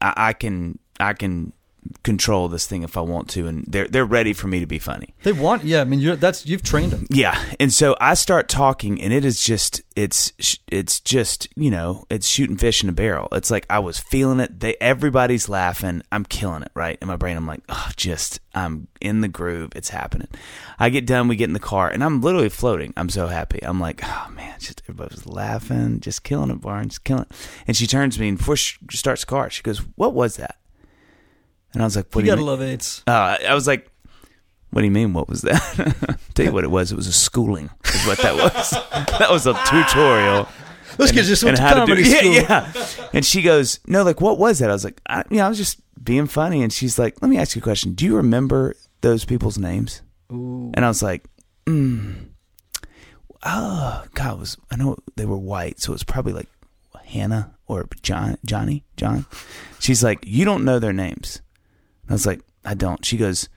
[0.00, 1.52] I, I can I can
[2.02, 4.78] control this thing if I want to, and they're they're ready for me to be
[4.78, 5.14] funny.
[5.22, 5.64] they want.
[5.64, 7.06] Yeah, I mean, you're, that's you've trained them.
[7.10, 10.32] Yeah, and so I start talking, and it is just it's
[10.68, 13.28] it's just you know it's shooting fish in a barrel.
[13.32, 14.60] It's like I was feeling it.
[14.60, 16.02] They everybody's laughing.
[16.12, 16.98] I'm killing it, right?
[17.00, 19.72] In my brain, I'm like, oh, just I'm in the groove.
[19.74, 20.28] It's happening.
[20.78, 21.28] I get done.
[21.28, 22.92] We get in the car, and I'm literally floating.
[22.96, 23.60] I'm so happy.
[23.62, 27.32] I'm like, oh man, just everybody's laughing, just killing it, Barnes, killing it.
[27.66, 30.36] And she turns to me, and before she starts the car, she goes, "What was
[30.36, 30.56] that?"
[31.72, 33.02] And I was like, "What You do gotta mean?" love eights.
[33.06, 33.90] Uh, I was like,
[34.70, 35.12] "What do you mean?
[35.12, 36.92] What was that?" Tell you what it was.
[36.92, 37.70] It was a schooling.
[37.84, 38.70] Is what that was.
[39.18, 40.48] that was a tutorial.
[40.96, 43.08] Those kids just went and to how to do comedy yeah, yeah.
[43.12, 45.48] And she goes, "No, like what was that?" I was like, I, "You know, I
[45.48, 47.92] was just being funny." And she's like, "Let me ask you a question.
[47.92, 50.02] Do you remember those people's names?"
[50.32, 50.72] Ooh.
[50.74, 51.24] And I was like,
[51.66, 52.28] mm,
[53.44, 56.48] "Oh, God, it was I know they were white, so it was probably like
[57.04, 59.26] Hannah or John, Johnny, John."
[59.78, 61.42] She's like, "You don't know their names."
[62.08, 63.48] I was like, "I don't." She goes,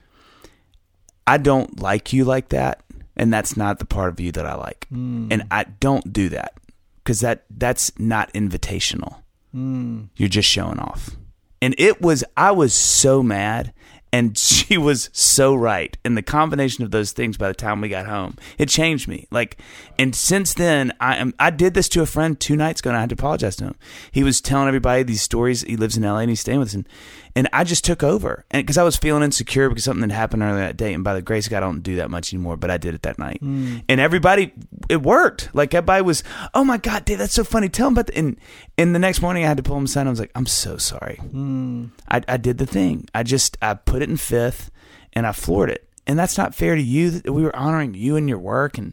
[1.26, 2.82] "I don't like you like that,
[3.16, 5.28] and that's not the part of you that I like, hmm.
[5.30, 6.54] and I don't do that
[7.02, 9.16] because that that's not invitational.
[9.52, 10.04] Hmm.
[10.16, 11.16] You're just showing off."
[11.62, 13.72] And it was, I was so mad.
[14.14, 15.96] And she was so right.
[16.04, 19.26] And the combination of those things by the time we got home, it changed me.
[19.30, 19.56] Like,
[19.98, 22.96] and since then, I am, I did this to a friend two nights ago and
[22.96, 23.74] I had to apologize to him.
[24.10, 25.62] He was telling everybody these stories.
[25.62, 26.74] He lives in LA and he's staying with us.
[26.74, 26.88] And,
[27.34, 28.44] and I just took over.
[28.50, 30.92] And because I was feeling insecure because something had happened earlier that day.
[30.92, 32.94] And by the grace of God, I don't do that much anymore, but I did
[32.94, 33.38] it that night.
[33.40, 33.78] Hmm.
[33.88, 34.52] And everybody,
[34.88, 35.48] it worked.
[35.54, 36.22] Like, everybody was,
[36.52, 37.68] oh my God, Dave, that's so funny.
[37.68, 38.36] Tell him about the, and,
[38.76, 40.02] and the next morning I had to pull him aside.
[40.02, 41.16] And I was like, I'm so sorry.
[41.16, 41.86] Hmm.
[42.08, 43.08] I, I did the thing.
[43.14, 44.70] I just I put it in fifth,
[45.12, 45.88] and I floored it.
[46.06, 47.22] And that's not fair to you.
[47.24, 48.92] We were honoring you and your work, and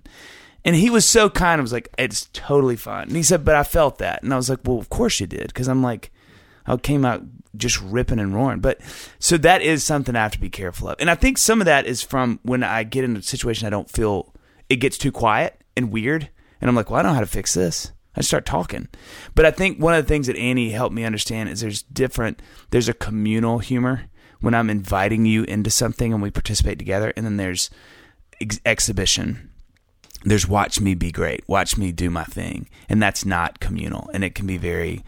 [0.64, 1.60] and he was so kind.
[1.60, 3.08] I was like, it's totally fine.
[3.08, 5.28] And he said, but I felt that, and I was like, well, of course you
[5.28, 6.12] did, because I'm like,
[6.78, 7.24] Came out
[7.58, 8.60] just ripping and roaring.
[8.60, 8.80] But
[9.18, 11.66] so that is something I have to be careful of, and I think some of
[11.66, 14.34] that is from when I get in a situation I don't feel
[14.70, 16.30] it gets too quiet and weird,
[16.62, 17.92] and I'm like, well, I don't know how to fix this.
[18.16, 18.88] I start talking.
[19.36, 22.42] But I think one of the things that Annie helped me understand is there's different,
[22.72, 24.06] there's a communal humor
[24.42, 27.14] when I'm inviting you into something and we participate together.
[27.16, 27.70] And then there's
[28.42, 29.52] ex- exhibition.
[30.26, 32.68] There's watch me be great, watch me do my thing.
[32.90, 35.04] And that's not communal and it can be very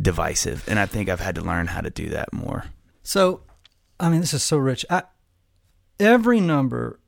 [0.00, 0.64] divisive.
[0.68, 2.64] And I think I've had to learn how to do that more.
[3.02, 3.42] So,
[4.00, 4.84] I mean, this is so rich.
[4.90, 5.02] I,
[6.00, 6.98] every number,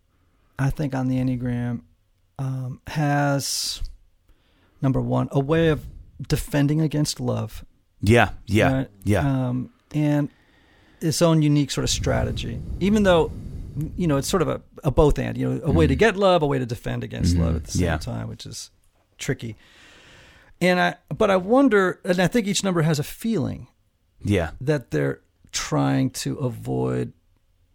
[0.58, 1.82] I think, on the Enneagram
[2.38, 3.82] um, has
[4.82, 5.86] number one a way of
[6.28, 7.64] defending against love.
[8.00, 8.88] Yeah, yeah, right?
[9.04, 9.48] yeah.
[9.48, 10.28] Um, and
[11.00, 12.60] its own unique sort of strategy.
[12.80, 13.32] Even though,
[13.96, 16.16] you know, it's sort of a, a both and, you know, a way to get
[16.16, 17.92] love, a way to defend against love at the same Mm-hmm.
[17.92, 17.98] Yeah.
[17.98, 18.70] time, which is
[19.18, 19.56] tricky.
[20.60, 23.68] And I, but I wonder, and I think each number has a feeling
[24.22, 24.50] yeah.
[24.60, 25.20] that they're
[25.52, 27.12] trying to avoid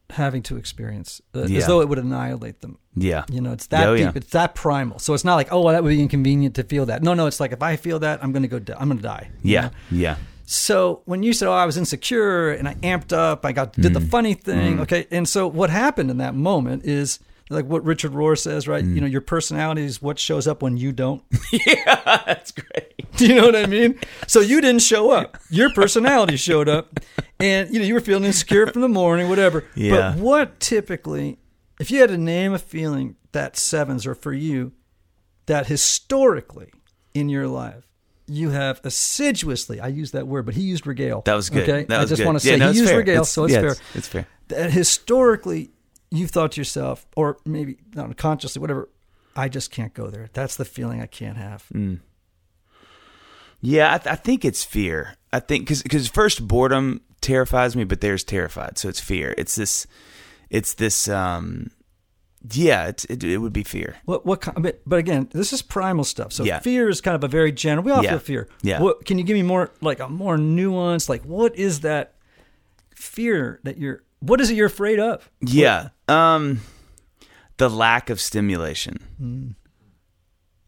[0.09, 1.59] having to experience, uh, Yeah.
[1.59, 2.77] as though it would annihilate them.
[2.95, 3.23] Yeah.
[3.31, 4.11] You know, it's that Oh, deep, yeah.
[4.15, 4.99] it's that primal.
[4.99, 7.01] So it's not like, oh, well, that would be inconvenient to feel that.
[7.01, 8.59] No, no, it's like if I feel that, I'm going to go.
[8.59, 9.29] Di- I'm going to die.
[9.43, 9.61] you Yeah.
[9.61, 9.69] know?
[9.91, 10.15] Yeah.
[10.45, 13.93] So when you said, "Oh, I was insecure and I amped up, I got did
[13.93, 14.09] the Mm.
[14.09, 17.19] funny thing," okay, and so what happened in that moment is
[17.51, 18.83] like what Richard Rohr says, right?
[18.83, 18.95] Mm.
[18.95, 21.21] You know, your personality is what shows up when you don't.
[21.51, 22.21] yeah.
[22.25, 22.93] That's great.
[23.17, 23.99] Do you know what I mean?
[24.27, 25.37] So you didn't show up.
[25.49, 26.99] Your personality showed up,
[27.39, 29.65] and you know you were feeling insecure from the morning, whatever.
[29.75, 30.13] Yeah.
[30.15, 31.37] But what typically,
[31.79, 34.71] if you had to name a feeling that sevens are for you,
[35.45, 36.71] that historically
[37.13, 37.85] in your life
[38.27, 41.21] you have assiduously I use that word, but he used regale.
[41.25, 41.63] That was good.
[41.67, 42.25] Okay, That I just good.
[42.25, 42.99] want to Yeah, say no, he used fair.
[42.99, 43.71] regale, It's- so it's yeah, fair.
[43.71, 44.27] it's- it's fair.
[44.47, 45.71] That historically
[46.11, 48.89] you've thought to yourself, or maybe not unconsciously, whatever.
[49.35, 50.29] I just can't go there.
[50.33, 51.65] That's the feeling I can't have.
[51.73, 51.99] Mm.
[53.61, 55.15] Yeah, I, th- I think it's fear.
[55.31, 59.33] I think because because first boredom terrifies me, but there's terrified, so it's fear.
[59.37, 59.85] It's this,
[60.49, 61.07] it's this.
[61.07, 61.69] um
[62.51, 63.97] Yeah, it's, it it would be fear.
[64.05, 64.41] What what?
[64.61, 66.33] But, but again, this is primal stuff.
[66.33, 66.59] So Yeah.
[66.59, 67.83] fear is kind of a very general.
[67.85, 68.09] We all Yeah.
[68.11, 68.47] feel fear.
[68.63, 68.81] Yeah.
[68.81, 71.07] What, can you give me more like a more nuance?
[71.07, 72.15] Like what is that
[72.95, 74.01] fear that you're?
[74.21, 75.29] What is it you're afraid of?
[75.39, 75.89] Yeah.
[76.11, 76.61] Um
[77.57, 78.97] the lack of stimulation.
[79.17, 79.47] Hmm.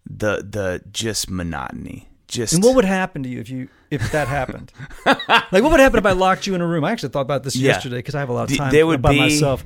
[0.09, 2.09] The the just monotony.
[2.27, 4.71] Just And what would happen to you if you if that happened?
[5.05, 6.83] like what would happen if I locked you in a room?
[6.83, 7.71] I actually thought about this Yeah.
[7.73, 9.63] yesterday because I have a lot of time there would by be- myself.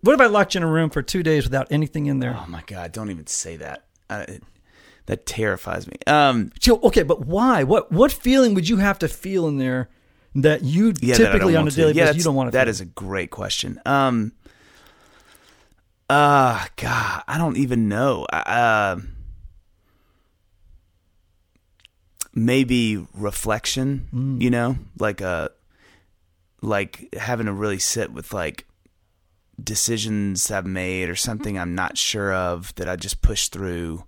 [0.00, 2.34] What if I locked you in a room for two days without anything in there?
[2.38, 3.84] Oh my god, don't even say that.
[4.08, 4.42] It,
[5.06, 5.96] that terrifies me.
[6.06, 7.62] Um So, okay, but why?
[7.64, 9.88] What what feeling would you have to feel in there
[10.36, 11.80] that you yeah, that typically on a want to.
[11.80, 12.52] daily yeah, basis you don't want to?
[12.52, 12.70] That feel?
[12.70, 13.80] is a great question.
[13.86, 14.32] Um
[16.08, 18.24] uh god, I don't even know.
[18.24, 19.00] Uh
[22.34, 24.40] maybe reflection, Mm.
[24.42, 25.50] you know, like a
[26.62, 28.66] like having to really sit with like
[29.62, 34.04] decisions I've made or something I'm not sure of that I just push through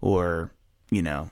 [0.00, 0.50] or
[0.90, 1.30] you know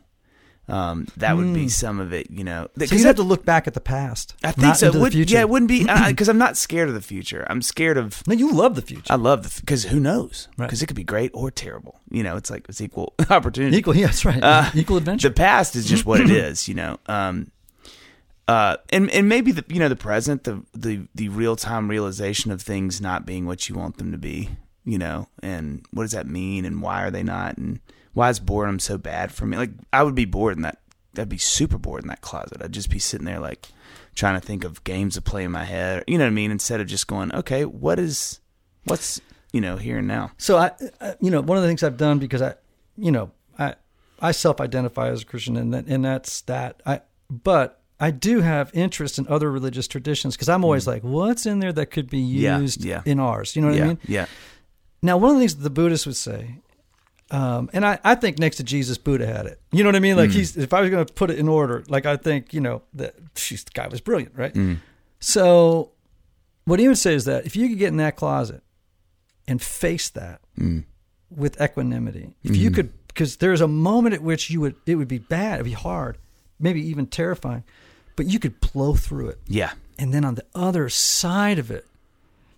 [0.68, 2.80] um, that would be some of it you know Hmm.
[2.80, 4.34] So because you have to look back at the past.
[4.42, 5.34] I think not so into would, the future.
[5.34, 8.34] yeah it wouldn't be because I'm not scared of the future I'm scared of No,
[8.34, 9.12] you love the future.
[9.12, 10.66] I love the because who knows Right.
[10.66, 13.96] because it could be great or terrible you know it's like it's equal opportunity Equal,
[13.96, 14.42] yeah, that's right.
[14.42, 15.28] Uh, Equal adventure.
[15.28, 16.98] the past is just what it is, you know.
[17.06, 17.50] Um,
[18.48, 22.52] uh, and and maybe the you know the present, the the the real time realization
[22.52, 24.50] of things not being what you want them to be,
[24.84, 25.28] you know.
[25.42, 26.64] And what does that mean?
[26.64, 27.56] And why are they not?
[27.58, 27.80] And
[28.16, 29.58] why is boredom so bad for me?
[29.58, 30.78] Like I would be bored in that.
[31.18, 32.62] I'd be super bored in that closet.
[32.62, 33.68] I'd just be sitting there like
[34.14, 36.02] trying to think of games to play in my head.
[36.06, 36.50] You know what I mean?
[36.50, 38.40] Instead of just going, okay, what is
[38.84, 39.20] what's
[39.52, 40.30] you know here and now.
[40.38, 42.54] So I, I, you know, one of the things I've done because I,
[42.96, 43.74] you know, I,
[44.20, 46.82] I self-identify as a Christian, and that, and that's that.
[46.86, 51.44] I, but I do have interest in other religious traditions because I'm always like, what's
[51.44, 52.32] in there that could be Mm.
[52.32, 53.02] Yeah, used yeah.
[53.04, 53.54] in ours?
[53.56, 53.98] You know what yeah, I mean?
[54.06, 54.26] yeah,
[55.02, 56.60] Now, one of the things that the Buddhists would say,
[57.30, 59.60] um, and I, I think next to Jesus, Buddha had it.
[59.72, 60.16] You know what I mean?
[60.16, 60.36] Like hmm.
[60.36, 62.82] he's, if I was going to put it in order, like I think, you know,
[62.94, 64.52] that she's, the guy was brilliant, right?
[64.52, 64.74] Hmm.
[65.18, 65.92] So,
[66.66, 68.62] what he would say is that if you could get in that closet
[69.48, 70.80] and face that hmm.
[71.30, 75.08] with equanimity, if you could, because there's a moment at which you would, it would
[75.08, 76.18] be bad, it'd be hard,
[76.60, 77.64] maybe even terrifying,
[78.14, 79.40] but you could blow through it.
[79.48, 81.86] yeah, And then on the other side of it,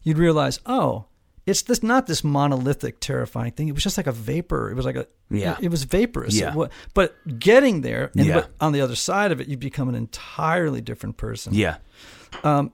[0.03, 1.07] you'd realize, oh,
[1.49, 3.68] it's this not this monolithic, terrifying thing.
[3.68, 4.70] It was just like a vapor.
[4.70, 5.57] It was like a Yeah.
[5.61, 6.34] It, was vaporous.
[6.34, 6.55] Yeah.
[6.57, 8.44] It but getting there, and Yeah.
[8.61, 11.55] on the other side of it, you become an entirely different person.
[11.55, 11.76] yeah,
[12.44, 12.72] Um,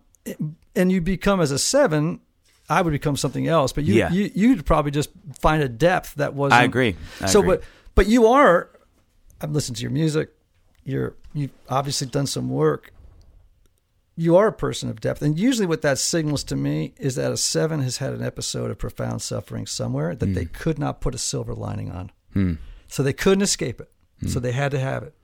[0.76, 2.20] And you become as a seven.
[2.68, 4.10] I would become something else, but you Yeah.
[4.10, 6.60] you you'd probably just find a depth that wasn't.
[6.62, 6.96] I agree.
[7.20, 7.56] I so, agree.
[7.56, 7.64] but
[7.94, 8.70] but you are.
[9.40, 10.30] I've listened to your music.
[10.82, 12.90] You're you've obviously done some work.
[14.16, 17.32] You are a person of depth, and usually what that signals to me is that
[17.32, 20.34] a seven has had an episode of profound suffering somewhere that Hmm.
[20.34, 22.58] they could not put a silver lining on,
[22.88, 23.90] so they couldn't escape it.
[24.20, 24.28] Hmm.
[24.28, 25.14] So they had to have it.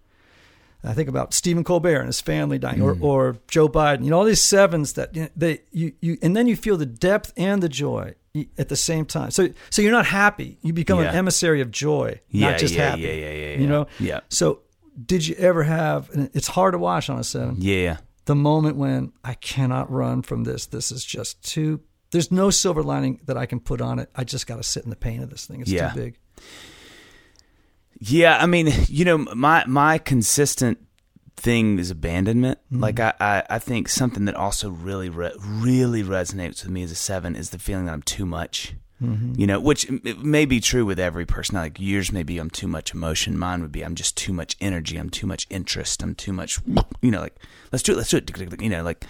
[0.82, 2.84] I think about Stephen Colbert and his family dying, Hmm.
[2.84, 4.03] or, or Joe Biden.
[4.03, 6.76] You know, all these sevens that you know, they you you, and then you feel
[6.76, 8.14] the depth and the joy
[8.59, 9.30] at the same time.
[9.30, 10.59] So so you're not happy.
[10.62, 11.11] You become Yeah.
[11.11, 13.03] an emissary of joy, Yeah, not just yeah, happy.
[13.03, 13.86] yeah, yeah, yeah, You know.
[14.01, 14.20] Yeah.
[14.30, 14.61] So
[15.07, 16.11] did you ever have?
[16.11, 17.57] And it's hard to watch on a seven.
[17.61, 17.99] yeah.
[18.27, 20.66] The moment when I cannot run from this.
[20.66, 21.81] This is just too.
[22.12, 24.11] There's no silver lining that I can put on it.
[24.14, 25.61] I just got to sit in the pain of this thing.
[25.61, 25.91] It's Yeah.
[25.91, 26.18] too big.
[27.99, 30.79] Yeah, I mean, you know, my my consistent
[31.37, 32.59] thing is abandonment.
[32.66, 32.83] Mm-hmm.
[32.83, 36.91] Like I, I, I think something that also really re- really resonates with me as
[36.91, 38.75] a seven is the feeling that I'm too much.
[39.03, 39.40] Mm-hmm.
[39.40, 41.57] You know, which may be true with every person.
[41.57, 43.38] Like yours may be I'm too much emotion.
[43.38, 44.98] Mine would be I'm just too much energy.
[44.98, 46.03] I'm too much interest.
[46.03, 46.59] I'm too much.
[47.01, 47.36] You know, like
[47.72, 47.96] let's do it.
[47.96, 48.62] Let's do it.
[48.62, 49.07] You know, like,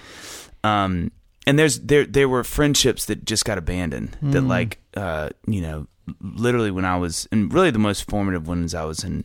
[0.63, 1.11] um,
[1.47, 4.17] and there's there there were friendships that just got abandoned.
[4.23, 5.89] That like, uh, you know,
[6.21, 9.25] literally when I was and really the most formative ones I was in,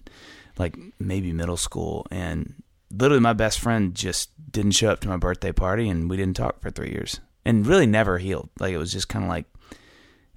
[0.57, 2.55] like maybe middle school, and
[2.91, 6.38] literally my best friend just didn't show up to my birthday party, and we didn't
[6.38, 8.49] talk for three years, and really never healed.
[8.59, 9.45] Like it was just kind of like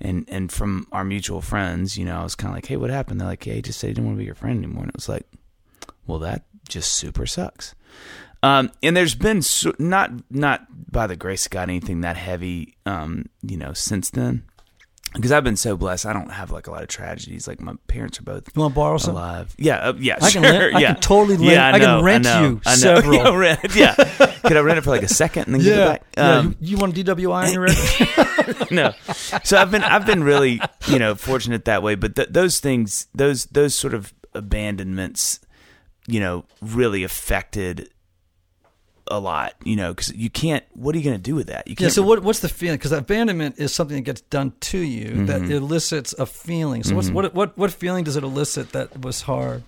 [0.01, 2.91] and and from our mutual friends, you know, I was kind of like, "Hey, what
[2.91, 4.83] happened?" They're like, "Hey, he just said he didn't want to be your friend anymore."
[4.83, 5.27] And it was like,
[6.07, 7.75] "Well, that just super sucks."
[8.43, 12.77] Um, and there's been so, not not by the grace of God anything that heavy,
[12.87, 14.45] um, you know, since then.
[15.15, 16.07] Because I've been so blessed.
[16.07, 17.49] I don't have like a lot of tragedies.
[17.49, 19.15] Like my parents are both You want to borrow some?
[19.17, 19.55] alive.
[19.59, 20.43] Yeah, uh, yeah, I can sure.
[20.43, 20.93] lent- I yeah.
[20.93, 22.77] can totally lend- Yeah, I, I can rent I know, you I know.
[22.77, 23.15] several.
[23.15, 23.95] Yeah, rent, yeah.
[23.95, 26.03] Could I rent it for like a second and then give Yeah, it back?
[26.17, 26.37] yeah.
[26.39, 27.63] Um, you, you want DWI on your
[28.47, 28.71] record?
[28.71, 28.93] no.
[29.45, 31.95] So I've been I've been really you know fortunate that way.
[31.95, 35.41] But th- those things, those those sort of abandonments,
[36.07, 37.91] you know, really affected
[39.11, 39.55] a lot.
[39.65, 40.65] You know, because you can't.
[40.75, 41.67] What are you going to do with that?
[41.67, 41.87] You Yeah.
[41.87, 41.93] can't.
[41.93, 42.77] So what, what's the feeling?
[42.79, 45.53] Because abandonment is something that gets done to you that Mm-hmm.
[45.53, 46.83] elicits a feeling.
[46.85, 49.63] So what's, what what what feeling does it elicit that was hard,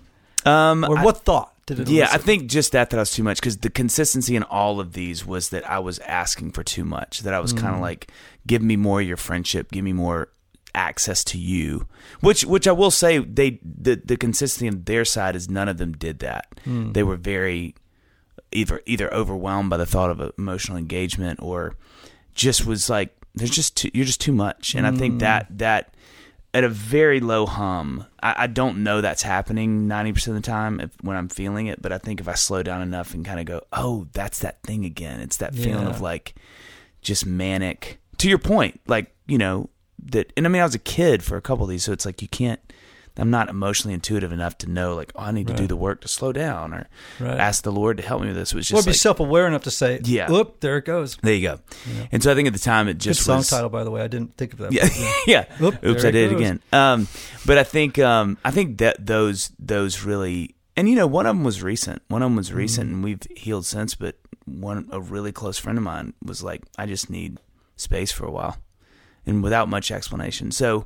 [0.45, 1.89] um, or I- what thought did it?
[1.89, 4.93] Yeah, I think just that that was too much because the consistency in all of
[4.93, 7.21] these was that I was asking for too much.
[7.21, 8.11] That I was kind of like,
[8.47, 10.29] give me more of your friendship, give me more
[10.73, 11.85] access to you.
[12.21, 15.77] Which which I will say they the the consistency on their side is none of
[15.77, 16.47] them did that.
[16.65, 17.75] They were very
[18.51, 21.75] either either overwhelmed by the thought of emotional engagement or
[22.33, 24.75] just was like there's just too, you're just too much.
[24.75, 25.57] And I think that mm.
[25.59, 25.93] that
[26.53, 28.05] at a very low hum.
[28.21, 31.81] I, I don't know that's happening 90% of the time if, when I'm feeling it,
[31.81, 34.61] but I think if I slow down enough and kind of go, oh, that's that
[34.63, 35.21] thing again.
[35.21, 35.89] It's that feeling Yeah.
[35.89, 36.35] of like
[37.01, 37.99] just manic.
[38.17, 39.69] To your point, like, you know,
[40.11, 42.05] that, and I mean, I was a kid for a couple of these, so it's
[42.05, 42.59] like you can't,
[43.17, 45.99] I'm not emotionally intuitive enough to know, like, oh, I need to do the work
[46.01, 46.87] to slow down or
[47.19, 47.37] Right.
[47.39, 48.53] ask the Lord to help me with this.
[48.53, 50.31] It was or be like, self-aware enough to say, Yeah.
[50.31, 51.59] "Oop, there it goes." there you go.
[52.11, 53.91] And so I think at the time it Good just song was, title, by the
[53.91, 54.01] way.
[54.01, 54.71] I didn't think of that.
[54.71, 54.87] yeah,
[55.27, 55.45] yeah.
[55.61, 56.61] Oop, Oops, I did it again.
[56.71, 57.07] Um,
[57.45, 61.35] but I think um, I think that those those really, and you know, one of
[61.35, 62.01] them was recent.
[62.07, 62.95] One of them was recent, Mm-hmm.
[62.95, 63.93] and we've healed since.
[63.93, 67.39] But one, a really close friend of mine was like, I just need
[67.75, 68.55] space for a while,
[69.25, 70.51] and without much explanation.
[70.51, 70.85] So.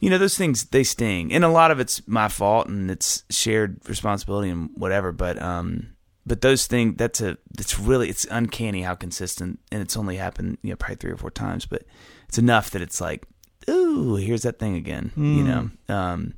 [0.00, 3.24] You know those things they sting, and a lot of it's my fault, and it's
[3.30, 5.12] shared responsibility and whatever.
[5.12, 9.96] But um, but those things that's a that's really it's uncanny how consistent, and it's
[9.96, 11.82] only happened you know probably three or four times, but
[12.28, 13.26] it's enough that it's like
[13.68, 15.70] ooh, here's that thing again, you know.
[15.88, 16.34] Um,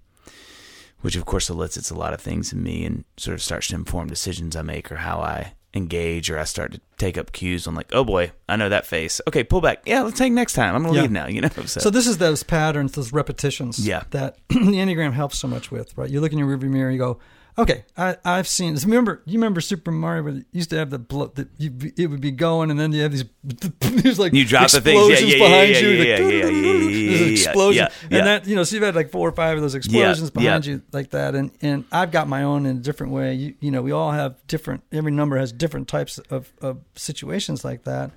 [1.00, 3.74] which of course elicits a lot of things in me and sort of starts to
[3.74, 7.66] inform decisions I make or how I engage or I start to take up cues
[7.66, 9.20] on like, oh boy, I know that face.
[9.28, 9.82] Okay, pull back.
[9.86, 10.74] Yeah, let's hang next time.
[10.74, 11.02] I'm gonna Yeah.
[11.02, 11.48] leave now, you know.
[11.66, 14.02] So, So this is those patterns, those repetitions Yeah.
[14.10, 16.10] that the Enneagram helps so much with, right?
[16.10, 17.18] You look in your rearview mirror, you go,
[17.58, 18.84] okay, I, I've seen this.
[18.84, 22.08] Remember, you remember Super Mario where it used to have the blood that you, it
[22.08, 23.24] would be going, and then you have these,
[23.80, 24.96] these like You drop the things.
[24.96, 27.20] Yeah, explosions yeah, yeah, behind yeah, you, yeah, like, yeah, yeah, yeah, yeah, yeah, there's
[27.20, 29.62] an explosion, yeah, and that you know, so you've had like four or five of
[29.62, 33.12] those explosions behind you like that, and and I've got my own in a different
[33.12, 33.34] way.
[33.34, 34.82] You you know, we all have different.
[34.92, 38.10] Every number has different types of of situations like that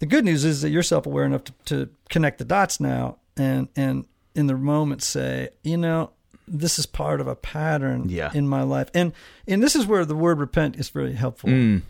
[0.00, 3.68] the good news is that you're self-aware enough to, to connect the dots now and
[3.76, 6.10] and in the moment say you know
[6.52, 8.30] this is part of a pattern Yeah.
[8.34, 9.12] in my life and
[9.46, 11.82] and this is where the word repent is very helpful Mm.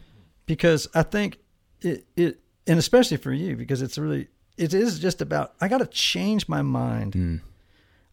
[0.46, 1.38] because i think
[1.80, 5.78] it it and especially for you because it's really it is just about i got
[5.78, 7.40] to change my mind Mm.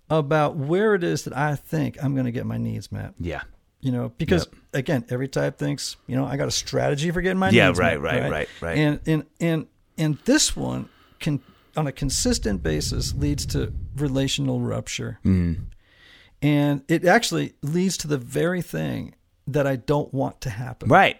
[0.09, 3.41] about where it is that i think i'm going to get my needs met yeah,
[3.81, 4.55] you know because Yep.
[4.73, 7.79] again every type thinks you know i got a strategy for getting my Yeah, needs
[7.79, 8.77] right, met, Yeah, right, right, right, right.
[8.77, 9.67] and and and
[9.97, 10.87] and this one
[11.19, 11.41] can
[11.75, 15.65] on a consistent basis leads to relational rupture Mm.
[16.41, 19.15] And it actually leads to the very thing
[19.47, 21.19] that i don't want to happen right.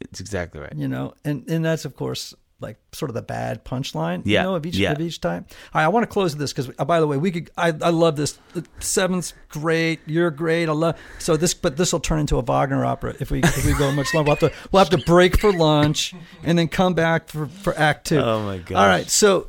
[0.00, 0.74] It's exactly right.
[0.76, 4.46] you know and and that's of course like sort of the bad punchline Yeah, you
[4.48, 4.92] know of each yeah.
[4.92, 7.30] of each time right i want to close this because uh, by the way we
[7.30, 11.76] could I, I love this The seventh's great you're great i love so this but
[11.76, 14.36] this will turn into a wagner opera if we if we go much longer we'll
[14.36, 18.06] have to we'll have to break for lunch and then come back for for act
[18.08, 18.76] two Oh, my god!
[18.76, 19.48] all right so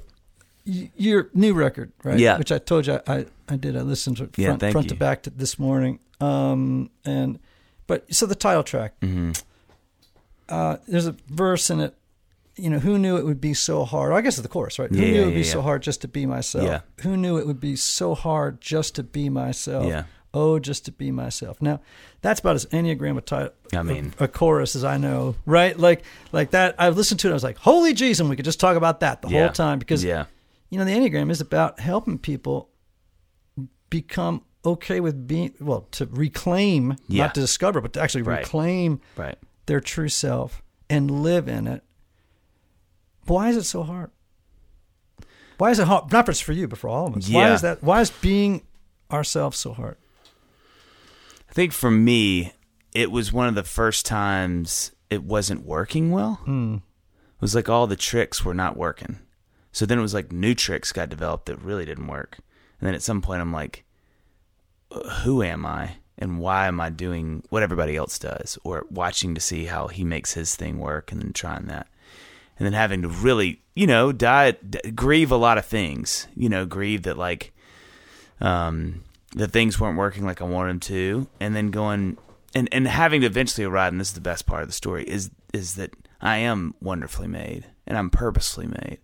[0.67, 2.37] y- your new record right Yeah.
[2.37, 4.89] which i told you i i did i listened to it front, thank front you.
[4.89, 7.39] to back to this morning um and
[7.87, 9.31] but so the title track Mm-hmm.
[10.49, 11.95] uh, there's a verse in it.
[12.55, 14.13] You know, who knew it would be so hard?
[14.13, 14.87] I guess it's the chorus, right?
[14.89, 16.63] who knew yeah, it would be yeah, so hard just to be myself?
[16.65, 16.81] Yeah.
[17.01, 19.87] Who knew it would be so hard just to be myself?
[19.87, 20.03] Yeah.
[20.35, 21.59] Oh, just to be myself.
[21.63, 21.79] Now,
[22.21, 25.77] that's about as enneagram a, ti- I mean- a, a chorus as I know, right?
[25.77, 26.75] Like, like that.
[26.77, 27.31] I listened to it.
[27.31, 29.45] I was like, "Holy Jesus!" And we could just talk about that the Yeah.
[29.45, 30.25] whole time because yeah,
[30.69, 32.69] you know the enneagram is about helping people
[33.93, 37.25] become okay with being well to reclaim, Yeah.
[37.25, 38.39] not to discover, but to actually Right.
[38.39, 39.37] reclaim right.
[39.67, 41.83] their true self and live in it.
[43.27, 44.09] Why is it so hard?
[45.59, 46.11] Why is it hard?
[46.11, 47.29] Not just for you, but for all of us.
[47.29, 47.83] Why is that?
[47.83, 48.63] Why is being
[49.11, 49.97] ourselves so hard?
[51.47, 52.53] I think for me,
[52.93, 56.35] it was one of the first times it wasn't working well.
[56.45, 56.75] Hmm.
[57.35, 59.19] It was like all the tricks were not working.
[59.71, 62.39] So then it was like new tricks got developed that really didn't work.
[62.83, 63.85] And then at some point, I'm like,
[64.91, 65.95] "Uh, who am I?
[66.17, 68.57] And why am I doing what everybody else does?
[68.65, 71.87] Or watching to see how he makes his thing work and then trying that.
[72.59, 76.27] and then having to really, you know, die, d- grieve a lot of things.
[76.35, 77.53] You know, grieve that like,
[78.41, 79.05] um,
[79.35, 82.17] that things weren't working like I wanted them to, and then going
[82.53, 83.93] and and having to eventually arrive.
[83.93, 87.29] And this is the best part of the story is is that I am wonderfully
[87.29, 88.99] made and I'm purposely made.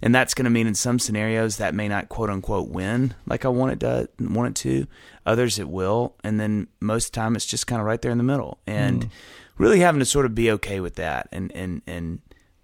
[0.00, 3.44] And that's going to mean in some scenarios that may not quote unquote win like
[3.44, 4.86] I want it to want it to.
[5.26, 8.12] Others it will, and then most of the time it's just kind of right there
[8.12, 8.58] in the middle.
[8.66, 9.10] And Mm.
[9.58, 12.20] really having to sort of be okay with that, and and and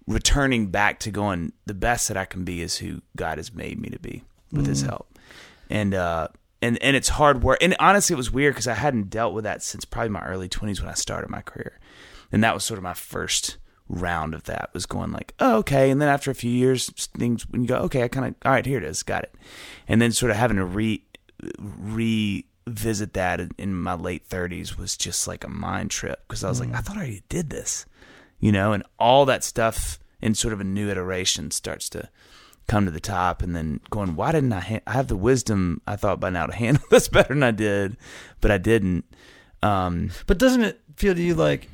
[0.07, 3.79] returning back to going the best that I can be is who God has made
[3.79, 5.07] me to be with His help.
[5.69, 6.29] And uh
[6.61, 7.57] and and it's hard work.
[7.61, 10.47] And honestly, it was weird because I hadn't dealt with that since probably my early
[10.47, 11.79] twenties when I started my career,
[12.31, 13.57] and that was sort of my first
[13.87, 15.91] round of that was going like oh okay.
[15.91, 18.51] And then after a few years things when you go okay i kind of all
[18.51, 19.35] right here it is got it.
[19.87, 21.03] And then sort of having to re
[21.61, 26.59] revisit that in, my late 30s was just like a mind trip because i was
[26.59, 27.85] like i thought i already did this
[28.39, 28.73] you know?
[28.73, 32.09] And all that stuff in sort of a new iteration starts to
[32.67, 35.81] come to the top and then going why didn't i ha- i have the wisdom
[35.85, 37.95] i thought by now to handle this better than i did
[38.41, 39.05] but i didn't.
[39.61, 41.69] Um But doesn't it feel to you like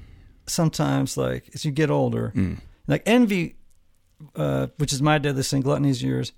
[0.47, 2.57] sometimes, like as you get older, Mm.
[2.87, 3.55] like envy,
[4.35, 6.33] uh, which is my deadly sin, gluttony's yours.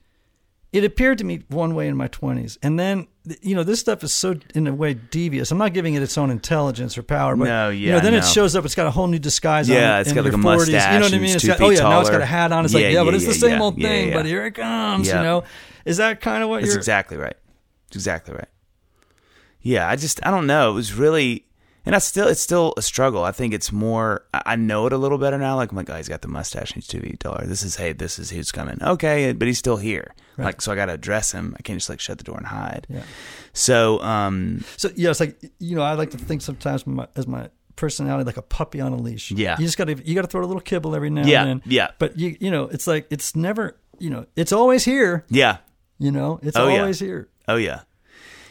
[0.72, 3.06] It appeared to me one way in my twenties, and then
[3.42, 5.52] you know this stuff is so in a way devious.
[5.52, 8.16] I'm not giving it its own intelligence or power, but No, you yeah, know, then
[8.16, 8.66] it shows up.
[8.66, 9.70] It's got a whole new disguise.
[9.70, 11.18] on Yeah, it it's in got like your a 40s, mustache You know what I
[11.20, 11.36] mean?
[11.36, 12.66] it's got, oh yeah, now it's got a hat on.
[12.66, 13.62] It's like Yeah, yeah, but yeah, it's the same yeah.
[13.62, 14.08] old thing.
[14.10, 14.14] yeah.
[14.16, 15.08] But here it comes.
[15.08, 15.18] Yeah.
[15.18, 15.44] You know,
[15.86, 16.80] is that kind of what That's you're?
[16.80, 17.36] exactly right.
[17.90, 18.50] That's exactly right.
[19.62, 20.72] Yeah, I just I don't know.
[20.72, 21.46] It was really,
[21.86, 23.24] and I still it's still a struggle.
[23.24, 24.26] I think it's more.
[24.34, 25.56] I know it a little better now.
[25.56, 27.46] Like I'm like, oh, he's got the mustache and he's two feet taller.
[27.46, 28.78] This is hey, this is who's coming.
[28.82, 30.14] Okay, but he's still here.
[30.38, 30.46] Right.
[30.46, 31.56] Like so, I got to address him.
[31.60, 32.88] I can't just like shut the door and hide.
[32.90, 33.04] Yeah.
[33.54, 37.28] So um, So yeah, it's like you know, I like to think sometimes my, as
[37.28, 39.32] my personality like a puppy on a leash.
[39.32, 39.58] Yeah.
[39.60, 41.62] you just got to you got to throw a little kibble every now Yeah, and
[41.62, 41.72] then.
[41.72, 41.92] yeah.
[42.00, 45.24] but you you know, it's like it's never you know, it's always here.
[45.30, 45.58] yeah,
[46.00, 46.80] You know, it's Oh, yeah.
[46.80, 47.30] always here.
[47.48, 47.82] Oh yeah,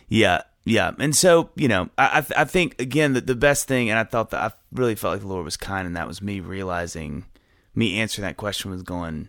[0.09, 0.93] yeah, yeah.
[0.99, 4.31] And so you know, I I, think again that the best thing, and I thought
[4.31, 7.27] that I really felt like the Lord was kind, and that was me realizing,
[7.75, 9.29] me answering that question was going.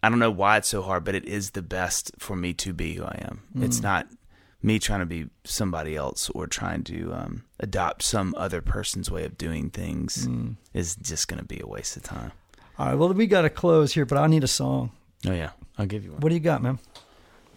[0.00, 2.72] I don't know why it's so hard, but it is the best for me to
[2.72, 3.42] be who I am.
[3.60, 4.06] It's not
[4.62, 9.24] me trying to be somebody else or trying to um, adopt some other person's way
[9.24, 10.28] of doing things.
[10.72, 12.30] Is just going to be a waste of time.
[12.78, 14.92] All right, well, we got to close here, but I need a song.
[15.26, 16.20] Oh yeah, I'll give you one.
[16.20, 16.78] What do you got, man?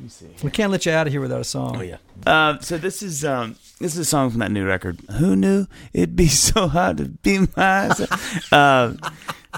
[0.02, 0.28] Me see.
[0.44, 1.78] We can't let you out of here without a song.
[1.78, 1.98] Oh yeah.
[2.26, 5.00] Uh, so this is um this is a song from that new record.
[5.20, 8.54] Who knew it'd be so hard to be myself?
[8.54, 8.94] uh,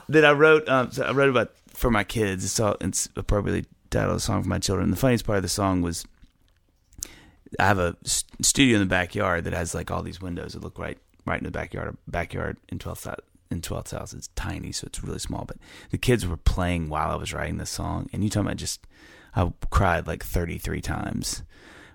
[0.10, 0.68] that I wrote.
[0.68, 2.44] Um, so I wrote about for my kids.
[2.44, 5.50] It's all it's appropriately titled "A Song for My Children." The funniest part of the
[5.50, 6.06] song was
[7.60, 10.64] I have a s- studio in the backyard that has like all these windows that
[10.64, 11.96] look right right in the backyard.
[12.08, 13.08] Backyard in twelfth
[13.52, 14.14] in twelfth house.
[14.14, 15.46] It's tiny, so it's really small.
[15.46, 15.58] But
[15.92, 18.86] the kids were playing while I was writing this song, and you talking about just
[19.36, 21.44] I cried like thirty three times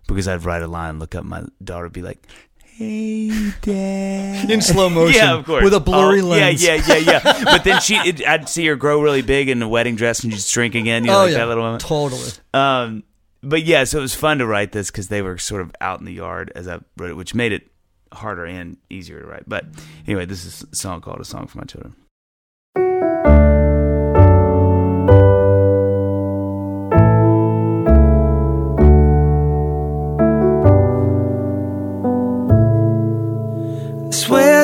[0.07, 2.27] because I'd write a line, look up, my daughter would be like.
[2.63, 4.49] Hey, Dad.
[4.49, 6.63] In slow motion, yeah, of course, with a blurry Oh, lens.
[6.65, 7.45] Yeah, yeah, yeah, yeah.
[7.45, 10.33] but then she, it, I'd see her grow really big in a wedding dress and
[10.33, 11.03] just shrink again.
[11.05, 11.83] You know, Oh like yeah, that little moment.
[11.83, 12.31] totally.
[12.55, 13.03] Um,
[13.43, 15.99] but yeah, so it was fun to write this because they were sort of out
[15.99, 17.69] in the yard as I wrote it, which made it
[18.13, 19.43] harder and easier to write.
[19.49, 19.65] But
[20.07, 21.97] anyway, this is a song called "A Song for My Children."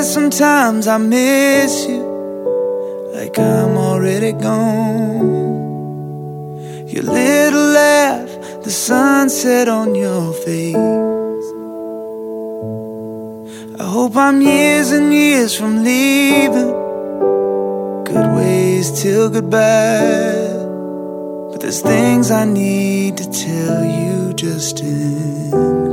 [0.05, 2.03] Sometimes I miss you
[3.15, 5.45] like I'm already gone.
[6.89, 8.29] Your little laugh,
[8.63, 10.77] the sunset on your face.
[13.81, 16.73] I hope I'm years and years from leaving.
[18.05, 20.53] Good ways till goodbye.
[21.51, 25.84] But there's things I need to tell you just in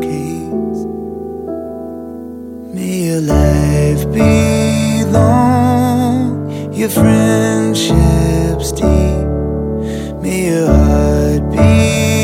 [3.02, 9.28] your life be long, your friendships deep.
[10.22, 12.21] May your heart be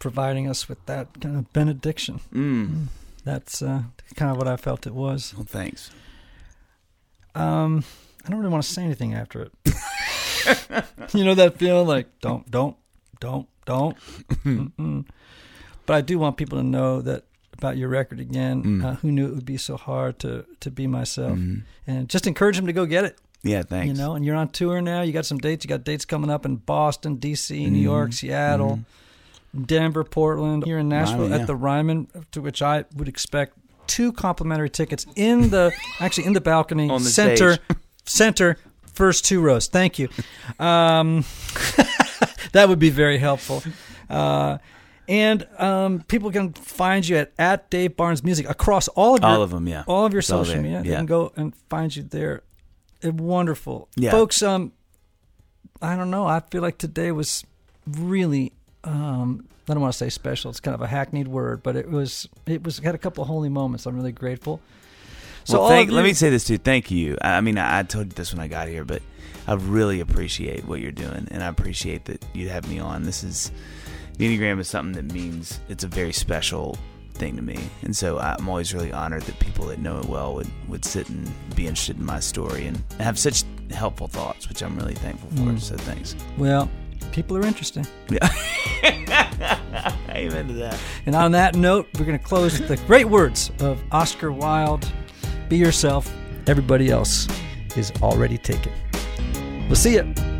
[0.00, 2.18] providing us with that kind of benediction.
[2.34, 2.86] Mm.
[3.24, 3.82] That's uh,
[4.16, 5.32] kind of what I felt it was.
[5.36, 5.90] Well, thanks.
[7.34, 7.84] Um,
[8.26, 9.52] I don't really want to say anything after it.
[11.14, 12.76] you know that feeling like don't, don't,
[13.20, 13.96] don't, don't.
[14.44, 15.04] Mm-mm.
[15.86, 18.62] but I do want people to know that about your record again.
[18.64, 18.84] Mm.
[18.84, 21.62] Uh, who knew it would be so hard to to be myself, Mhm.
[21.86, 23.18] and just encourage them to go get it.
[23.42, 23.86] Yeah, thanks.
[23.86, 25.00] You know, and you're on tour now.
[25.02, 25.64] You got some dates.
[25.64, 28.12] You got dates coming up in Boston, D.C., New York.
[28.12, 28.80] Seattle,
[29.66, 30.64] Denver, Portland.
[30.64, 31.40] Here in Nashville Ryman, yeah.
[31.40, 33.54] at the Ryman, to which I would expect
[33.86, 37.76] two complimentary tickets in the actually in the balcony On the center stage.
[38.04, 38.56] center
[38.92, 39.66] first two rows.
[39.66, 40.08] Thank you.
[40.58, 41.24] Um,
[42.52, 43.62] that would be very helpful.
[44.08, 44.58] Uh,
[45.08, 49.30] and um, people can find you at, at Dave Barnes Music across all of your
[49.30, 49.82] All of them, yeah.
[49.88, 50.82] all of your It's social there, media.
[50.82, 50.96] They yeah.
[50.98, 52.42] can go and find you there.
[53.04, 54.12] Uh, wonderful, Yeah.
[54.12, 54.40] folks.
[54.42, 54.72] Um,
[55.82, 56.26] I don't know.
[56.26, 57.44] I feel like today was
[57.86, 58.52] really.
[58.84, 60.50] Um, I don't want to say special.
[60.50, 62.28] It's kind of a hackneyed word, but it was.
[62.46, 63.86] It was had a couple of holy moments.
[63.86, 64.60] I'm really grateful.
[65.44, 66.58] So well, thank, of let me say this too.
[66.58, 67.16] Thank you.
[67.20, 69.02] I I mean, I, I told you this when I got here, but
[69.46, 73.04] I really appreciate what you're doing, and I appreciate that you have me on.
[73.04, 73.50] This is
[74.18, 76.76] the Enneagram is something that means it's a very special
[77.14, 80.34] thing to me, and so I'm always really honored that people that know it well
[80.34, 84.62] would would sit and be interested in my story and have such helpful thoughts, which
[84.62, 85.52] I'm really thankful for.
[85.52, 85.60] Mm.
[85.60, 86.16] So thanks.
[86.36, 86.70] Well,
[87.12, 87.86] people are interesting.
[88.08, 88.28] Yeah.
[90.10, 90.78] Amen to that.
[91.06, 94.90] And on that note, we're going to close with the great words of Oscar Wilde
[95.48, 96.12] Be yourself,
[96.46, 97.26] everybody else
[97.76, 98.72] is already taken.
[99.68, 100.39] We'll see you.